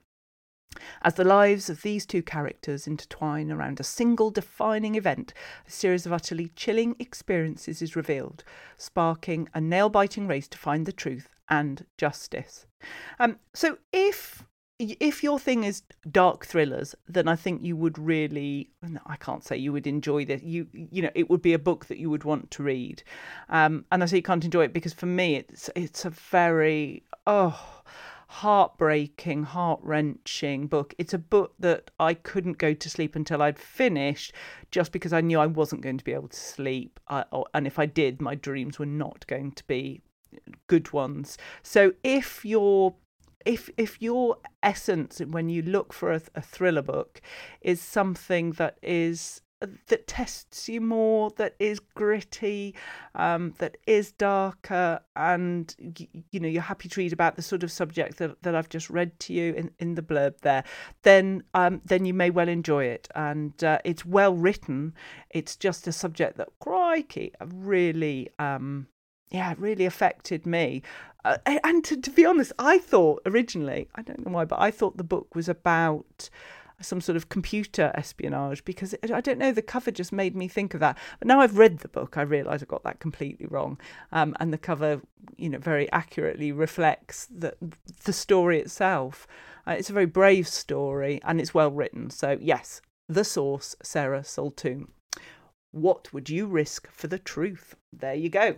[1.04, 5.32] As the lives of these two characters intertwine around a single defining event,
[5.68, 8.44] a series of utterly chilling experiences is revealed,
[8.78, 12.66] sparking a nail biting race to find the truth and justice.
[13.20, 14.44] Um, so if
[14.80, 15.82] if your thing is
[16.12, 18.70] dark thrillers, then I think you would really
[19.08, 20.44] I can't say you would enjoy this.
[20.44, 23.04] You you know, it would be a book that you would want to read.
[23.50, 27.04] Um, and I say you can't enjoy it because for me it's it's a very
[27.26, 27.84] oh
[28.28, 30.94] heartbreaking, heart wrenching book.
[30.98, 34.34] It's a book that I couldn't go to sleep until I'd finished
[34.70, 37.00] just because I knew I wasn't going to be able to sleep.
[37.08, 37.24] I,
[37.54, 40.02] and if I did, my dreams were not going to be
[40.68, 41.38] good ones.
[41.64, 42.96] So if you're
[43.46, 47.22] if if your essence when you look for a, a thriller book
[47.62, 49.42] is something that is
[49.88, 52.76] that tests you more, that is gritty,
[53.16, 55.76] um, that is darker, and
[56.32, 58.90] you know you're happy to read about the sort of subject that, that I've just
[58.90, 60.64] read to you in, in the blurb there,
[61.04, 64.94] then um, then you may well enjoy it, and uh, it's well written.
[65.32, 68.88] It's just a subject that crikey really um,
[69.30, 70.82] yeah, it really affected me.
[71.26, 74.72] Uh, and to, to be honest, I thought originally, I don't know why, but I
[74.72, 76.30] thought the book was about
[76.80, 80.48] some sort of computer espionage because it, I don't know, the cover just made me
[80.48, 80.98] think of that.
[81.20, 83.80] But now I've read the book, I realise I got that completely wrong.
[84.12, 85.02] Um, and the cover,
[85.36, 87.56] you know, very accurately reflects the,
[88.04, 89.28] the story itself.
[89.68, 92.10] Uh, it's a very brave story and it's well written.
[92.10, 94.88] So, yes, the source, Sarah Sultoon.
[95.72, 97.76] What would you risk for the truth?
[97.92, 98.58] There you go.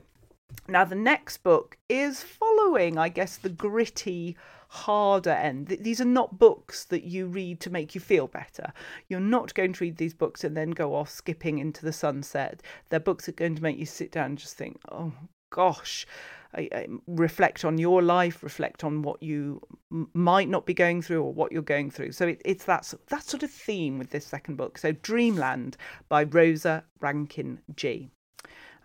[0.67, 4.37] Now, the next book is following, I guess, the gritty,
[4.69, 5.67] harder end.
[5.67, 8.71] These are not books that you read to make you feel better.
[9.07, 12.61] You're not going to read these books and then go off skipping into the sunset.
[12.89, 15.11] They're books that are going to make you sit down and just think, oh
[15.49, 16.05] gosh,
[16.53, 21.01] I, I reflect on your life, reflect on what you m- might not be going
[21.01, 22.11] through or what you're going through.
[22.11, 24.77] So it, it's that, that sort of theme with this second book.
[24.77, 25.77] So Dreamland
[26.09, 28.09] by Rosa Rankin G.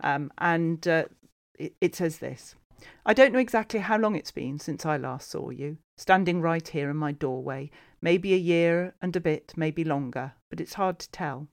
[0.01, 1.05] Um, and uh,
[1.59, 2.55] it, says this
[3.07, 6.67] I don't know exactly how long it's been since I last saw you, standing right
[6.67, 7.71] here in my doorway.
[8.03, 11.49] Maybe a year and a bit, maybe longer, but it's hard to tell.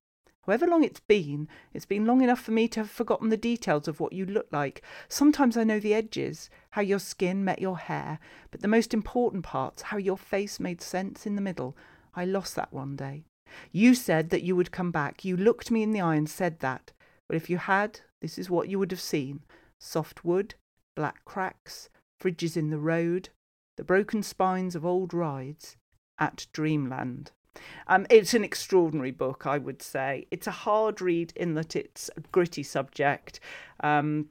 [0.45, 3.87] However long it's been, it's been long enough for me to have forgotten the details
[3.87, 4.81] of what you look like.
[5.07, 9.43] Sometimes I know the edges, how your skin met your hair, but the most important
[9.43, 11.77] parts, how your face made sense in the middle.
[12.15, 13.23] I lost that one day.
[13.71, 15.23] You said that you would come back.
[15.23, 16.91] You looked me in the eye and said that.
[17.27, 19.41] But if you had, this is what you would have seen
[19.81, 20.55] soft wood,
[20.95, 21.89] black cracks,
[22.21, 23.29] fridges in the road,
[23.77, 25.75] the broken spines of old rides
[26.19, 27.31] at Dreamland.
[27.87, 30.27] Um, it's an extraordinary book, I would say.
[30.31, 33.39] It's a hard read in that it's a gritty subject.
[33.81, 34.29] Um,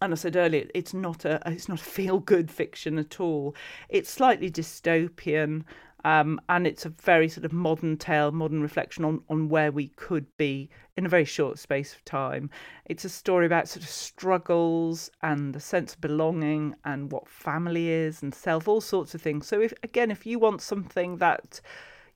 [0.00, 3.54] and I said earlier, it's not a it's not a feel good fiction at all.
[3.88, 5.64] It's slightly dystopian,
[6.04, 9.88] um, and it's a very sort of modern tale, modern reflection on on where we
[9.88, 12.50] could be in a very short space of time.
[12.86, 17.88] It's a story about sort of struggles and the sense of belonging and what family
[17.88, 19.46] is and self, all sorts of things.
[19.46, 21.60] So if again, if you want something that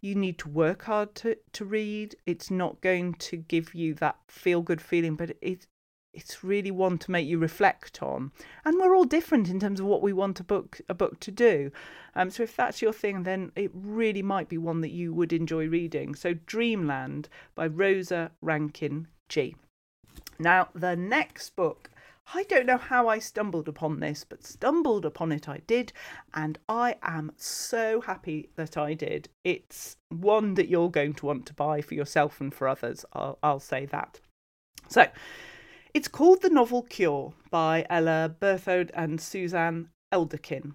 [0.00, 2.14] you need to work hard to, to read.
[2.26, 5.66] It's not going to give you that feel good feeling, but it,
[6.18, 8.32] it's really one to make you reflect on.
[8.64, 11.30] And we're all different in terms of what we want a book a book to
[11.30, 11.70] do.
[12.14, 15.32] Um, so if that's your thing, then it really might be one that you would
[15.32, 16.14] enjoy reading.
[16.14, 19.56] So Dreamland by Rosa Rankin G.
[20.38, 21.90] Now the next book.
[22.34, 25.94] I don't know how I stumbled upon this, but stumbled upon it I did,
[26.34, 29.30] and I am so happy that I did.
[29.44, 33.06] It's one that you're going to want to buy for yourself and for others.
[33.14, 34.20] I'll, I'll say that.
[34.88, 35.06] So,
[35.98, 40.74] it's called The Novel Cure by Ella Berthoud and Suzanne Elderkin.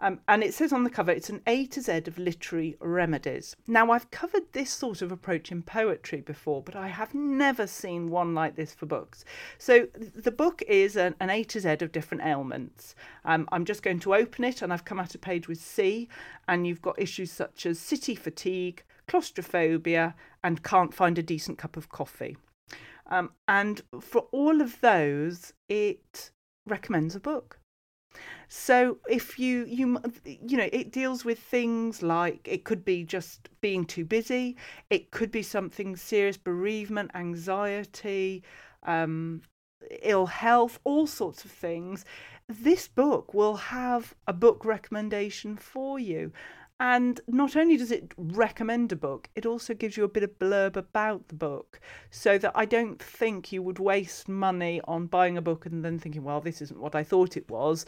[0.00, 3.56] Um, and it says on the cover it's an A to Z of literary remedies.
[3.66, 8.10] Now, I've covered this sort of approach in poetry before, but I have never seen
[8.10, 9.24] one like this for books.
[9.56, 12.94] So, the book is an, an A to Z of different ailments.
[13.24, 16.10] Um, I'm just going to open it, and I've come at a page with C,
[16.46, 20.14] and you've got issues such as city fatigue, claustrophobia,
[20.44, 22.36] and can't find a decent cup of coffee.
[23.08, 26.30] Um, and for all of those, it
[26.66, 27.58] recommends a book.
[28.48, 33.48] So if you you you know it deals with things like it could be just
[33.60, 34.56] being too busy,
[34.88, 38.42] it could be something serious, bereavement, anxiety,
[38.84, 39.42] um,
[40.02, 42.04] ill health, all sorts of things.
[42.48, 46.32] This book will have a book recommendation for you.
[46.80, 50.38] And not only does it recommend a book, it also gives you a bit of
[50.38, 55.36] blurb about the book so that I don't think you would waste money on buying
[55.36, 57.84] a book and then thinking, well, this isn't what I thought it was.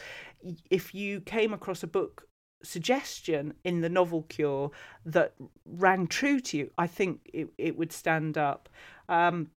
[0.70, 2.26] If you came across a book
[2.64, 4.72] suggestion in the novel cure
[5.04, 5.34] that
[5.64, 8.68] rang true to you, I think it, it would stand up.
[9.08, 9.50] Um,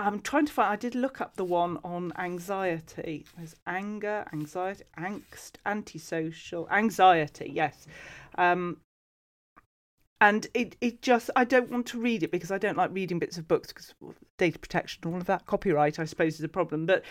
[0.00, 0.72] I'm trying to find.
[0.72, 3.26] I did look up the one on anxiety.
[3.36, 7.50] There's anger, anxiety, angst, antisocial, anxiety.
[7.52, 7.88] Yes,
[8.38, 8.78] um,
[10.20, 13.18] and it, it just I don't want to read it because I don't like reading
[13.18, 13.94] bits of books because
[14.38, 15.46] data protection all of that.
[15.46, 16.86] Copyright I suppose is a problem.
[16.86, 17.04] But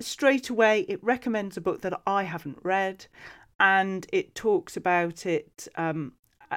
[0.00, 3.06] straight away it recommends a book that I haven't read
[3.60, 6.12] and it talks about it um,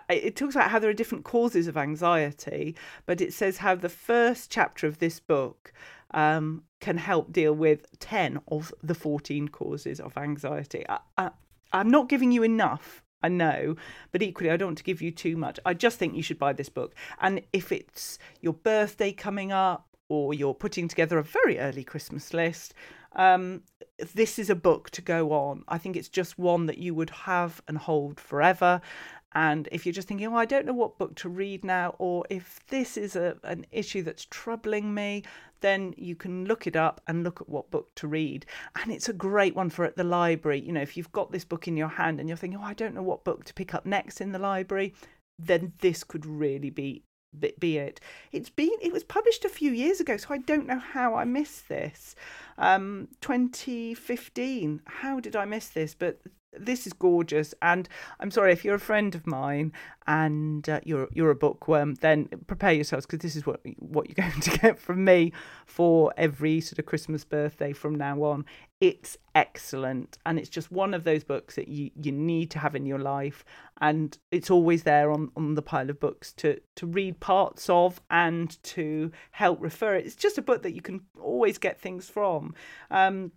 [0.10, 3.90] it talks about how there are different causes of anxiety but it says how the
[3.90, 5.72] first chapter of this book
[6.12, 10.86] um, can help deal with 10 of the 14 causes of anxiety.
[10.88, 11.32] I, I,
[11.74, 13.76] I'm not giving you enough I know,
[14.12, 15.60] but equally, I don't want to give you too much.
[15.66, 16.94] I just think you should buy this book.
[17.20, 22.34] And if it's your birthday coming up or you're putting together a very early Christmas
[22.34, 22.74] list,
[23.16, 23.64] um,
[24.14, 25.64] this is a book to go on.
[25.68, 28.82] I think it's just one that you would have and hold forever.
[29.38, 32.26] And if you're just thinking, oh, I don't know what book to read now, or
[32.28, 35.22] if this is a, an issue that's troubling me,
[35.60, 38.48] then you can look it up and look at what book to read.
[38.82, 40.62] And it's a great one for at the library.
[40.62, 42.74] You know, if you've got this book in your hand and you're thinking, oh, I
[42.74, 44.96] don't know what book to pick up next in the library,
[45.38, 47.04] then this could really be
[47.60, 48.00] be it.
[48.32, 51.26] It's been it was published a few years ago, so I don't know how I
[51.26, 52.16] missed this.
[52.58, 54.82] Um, 2015.
[54.88, 55.94] How did I miss this?
[55.94, 56.22] But
[56.60, 57.54] this is gorgeous.
[57.62, 57.88] And
[58.20, 59.72] i'm sorry if you're a friend of mine
[60.08, 64.28] and uh, you're you're a bookworm then prepare yourselves because this is what what you're
[64.30, 65.34] going to get from me
[65.66, 68.46] for every sort of christmas birthday from now on.
[68.80, 70.18] It's excellent.
[70.26, 73.00] And it's just one of those books that you you need to have in your
[73.00, 73.44] life.
[73.82, 78.02] And it's always there on on the pile of books to to read parts of
[78.10, 79.96] and to help refer.
[79.96, 82.54] It it's just a book that you can always get things from.
[82.92, 83.32] Um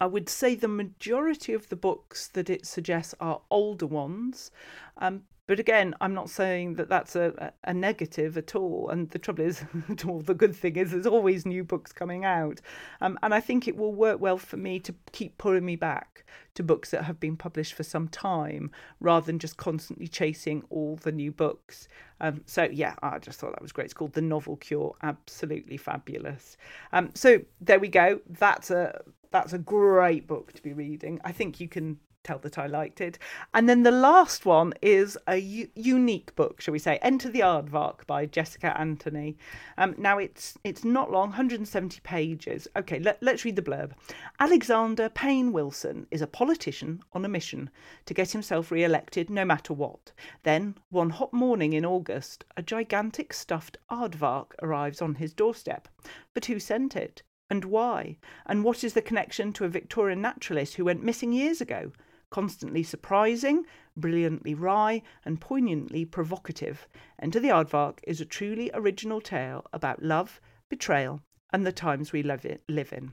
[0.00, 4.50] I would say the majority of the books that it suggests are older ones.
[4.98, 8.88] Um, but again, I'm not saying that that's a, a negative at all.
[8.88, 12.62] And the trouble is, the good thing is, there's always new books coming out.
[13.02, 16.24] Um, and I think it will work well for me to keep pulling me back
[16.54, 18.70] to books that have been published for some time
[19.00, 21.88] rather than just constantly chasing all the new books.
[22.20, 23.86] Um, so, yeah, I just thought that was great.
[23.86, 24.94] It's called The Novel Cure.
[25.02, 26.56] Absolutely fabulous.
[26.92, 28.20] Um, so, there we go.
[28.30, 31.20] That's a that's a great book to be reading.
[31.24, 33.18] I think you can tell that I liked it.
[33.52, 37.40] And then the last one is a u- unique book, shall we say, Enter the
[37.40, 39.36] Aardvark by Jessica Anthony.
[39.78, 42.66] Um, now it's it's not long, 170 pages.
[42.76, 43.92] Okay, let, let's read the blurb.
[44.40, 47.70] Alexander Payne Wilson is a politician on a mission
[48.06, 50.12] to get himself re-elected no matter what.
[50.42, 55.88] Then, one hot morning in August, a gigantic stuffed aardvark arrives on his doorstep.
[56.32, 57.22] But who sent it?
[57.50, 58.16] And why?
[58.46, 61.92] And what is the connection to a Victorian naturalist who went missing years ago?
[62.34, 63.64] Constantly surprising,
[63.96, 66.88] brilliantly wry, and poignantly provocative.
[67.22, 71.20] Enter the Aardvark is a truly original tale about love, betrayal,
[71.52, 72.44] and the times we live
[72.92, 73.12] in.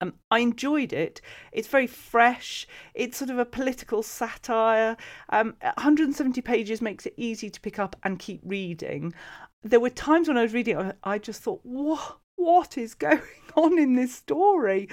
[0.00, 1.20] Um, I enjoyed it.
[1.52, 2.66] It's very fresh.
[2.94, 4.96] It's sort of a political satire.
[5.28, 9.12] Um, 170 pages makes it easy to pick up and keep reading.
[9.62, 12.20] There were times when I was reading I just thought, what?
[12.36, 13.20] What is going
[13.56, 14.88] on in this story?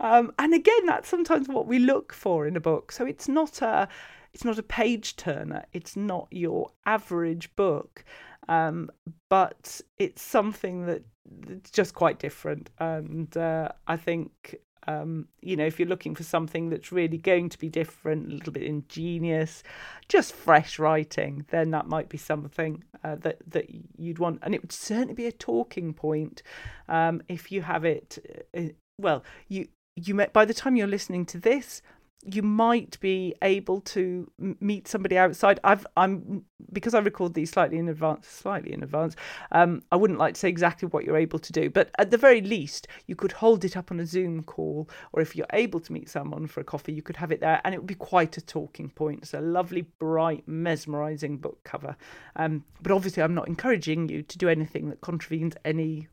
[0.00, 2.92] Um, and again, that's sometimes what we look for in a book.
[2.92, 3.88] So it's not a
[4.32, 5.64] it's not a page turner.
[5.72, 8.04] It's not your average book,
[8.48, 8.90] um,
[9.28, 11.02] but it's something that
[11.48, 12.70] it's just quite different.
[12.80, 14.56] And uh, I think
[14.86, 18.34] um, you know, if you're looking for something that's really going to be different, a
[18.34, 19.62] little bit ingenious,
[20.08, 23.66] just fresh writing, then that might be something uh, that that
[23.98, 26.42] you'd want, and it would certainly be a talking point
[26.88, 28.18] um, if you have it.
[28.56, 28.68] Uh,
[28.98, 31.80] well, you you may, by the time you're listening to this,
[32.26, 35.60] you might be able to meet somebody outside.
[35.64, 39.14] I've I'm because I record these slightly in advance, slightly in advance.
[39.52, 42.18] Um, I wouldn't like to say exactly what you're able to do, but at the
[42.18, 45.80] very least, you could hold it up on a Zoom call, or if you're able
[45.80, 47.94] to meet someone for a coffee, you could have it there, and it would be
[47.94, 49.20] quite a talking point.
[49.22, 51.96] It's a lovely, bright, mesmerising book cover.
[52.36, 56.08] Um, but obviously, I'm not encouraging you to do anything that contravenes any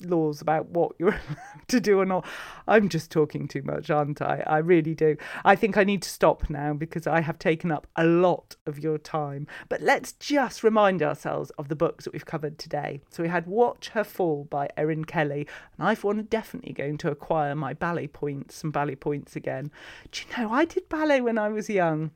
[0.00, 2.26] laws about what you're allowed to do or not.
[2.66, 4.42] I'm just talking too much, aren't I?
[4.46, 5.16] I really do.
[5.44, 8.78] I think I need to stop now because I have taken up a lot of
[8.78, 9.46] your time.
[9.68, 13.00] But let's just remind ourselves of the books that we've covered today.
[13.10, 17.10] So we had Watch Her Fall by Erin Kelly, and I've one definitely going to
[17.10, 19.70] acquire my ballet points, and ballet points again.
[20.10, 22.10] Do you know, I did ballet when I was young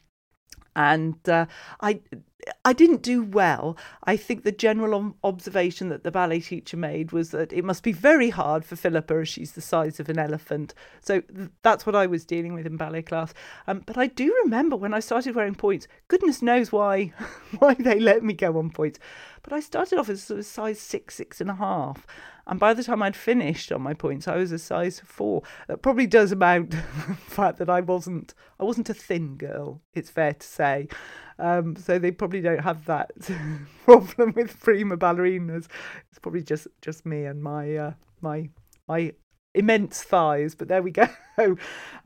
[0.79, 1.47] and uh,
[1.81, 2.01] I
[2.65, 3.77] I didn't do well.
[4.05, 7.93] I think the general observation that the ballet teacher made was that it must be
[7.93, 10.73] very hard for Philippa as she's the size of an elephant.
[11.01, 13.35] So th- that's what I was dealing with in ballet class.
[13.67, 15.89] Um, but I do remember when I started wearing points.
[16.07, 17.13] Goodness knows why
[17.59, 19.01] why they let me go on points.
[19.43, 22.07] But I started off as sort of size six, six and a half.
[22.47, 25.43] And by the time I'd finished on my points, I was a size four.
[25.69, 29.83] That probably does amount the fact that I wasn't I wasn't a thin girl.
[29.95, 30.89] It's fair to say.
[31.39, 33.13] Um, so they probably don't have that
[33.85, 35.67] problem with prima ballerinas.
[36.11, 38.49] It's probably just just me and my uh, my
[38.89, 39.13] my
[39.55, 40.55] immense thighs.
[40.55, 41.07] But there we go.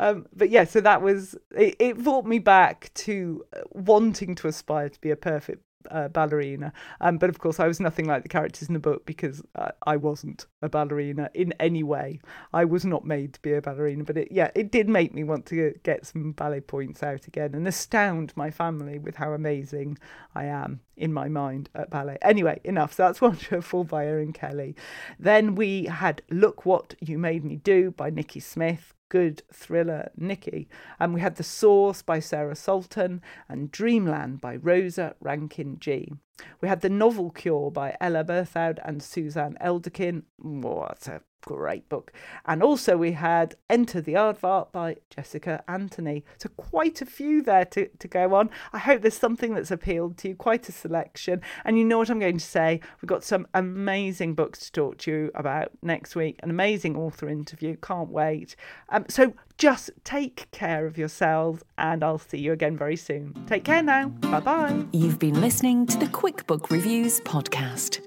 [0.01, 2.03] um, but yeah, so that was it, it.
[2.03, 6.73] Brought me back to wanting to aspire to be a perfect uh, ballerina.
[7.01, 9.73] Um, but of course, I was nothing like the characters in the book because uh,
[9.87, 12.21] I wasn't a ballerina in any way.
[12.53, 15.25] I was not made to be a ballerina, but it, yeah, it did make me
[15.25, 19.99] want to get some ballet points out again and astound my family with how amazing
[20.35, 22.19] I am in my mind at ballet.
[22.23, 22.95] Anyway, enough.
[22.95, 24.77] So that's Wonderful by Erin Kelly.
[25.19, 30.67] Then we had Look What You Made Me Do by Nikki Smith good thriller Nikki.
[30.99, 36.15] And we had The Source by Sarah Sultoon and Dreamland by Rosa Rankin-Gee.
[36.61, 40.23] We had The Novel Cure by Ella Berthoud and Suzanne Elderkin.
[40.39, 42.13] What a great book.
[42.47, 46.25] And also we had Enter the Aardvark by Jessica Anthony.
[46.39, 48.51] So quite a few there to, to go on.
[48.73, 51.43] I hope there's something that's appealed to you, quite a selection.
[51.65, 52.81] And you know what I'm going to say?
[53.01, 57.29] We've got some amazing books to talk to you about next week, an amazing author
[57.29, 57.77] interview.
[57.77, 58.57] Can't wait.
[58.89, 63.33] Um, so just take care of yourselves and I'll see you again very soon.
[63.47, 64.09] Take care now.
[64.09, 64.85] Bye bye.
[64.91, 68.01] You've been listening to the Quick Book Reviews podcast.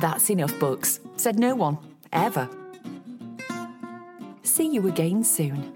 [0.00, 1.78] That's enough books, said no one
[2.12, 2.48] ever.
[4.42, 5.72] See you again soon.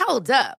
[0.00, 0.59] Hold up.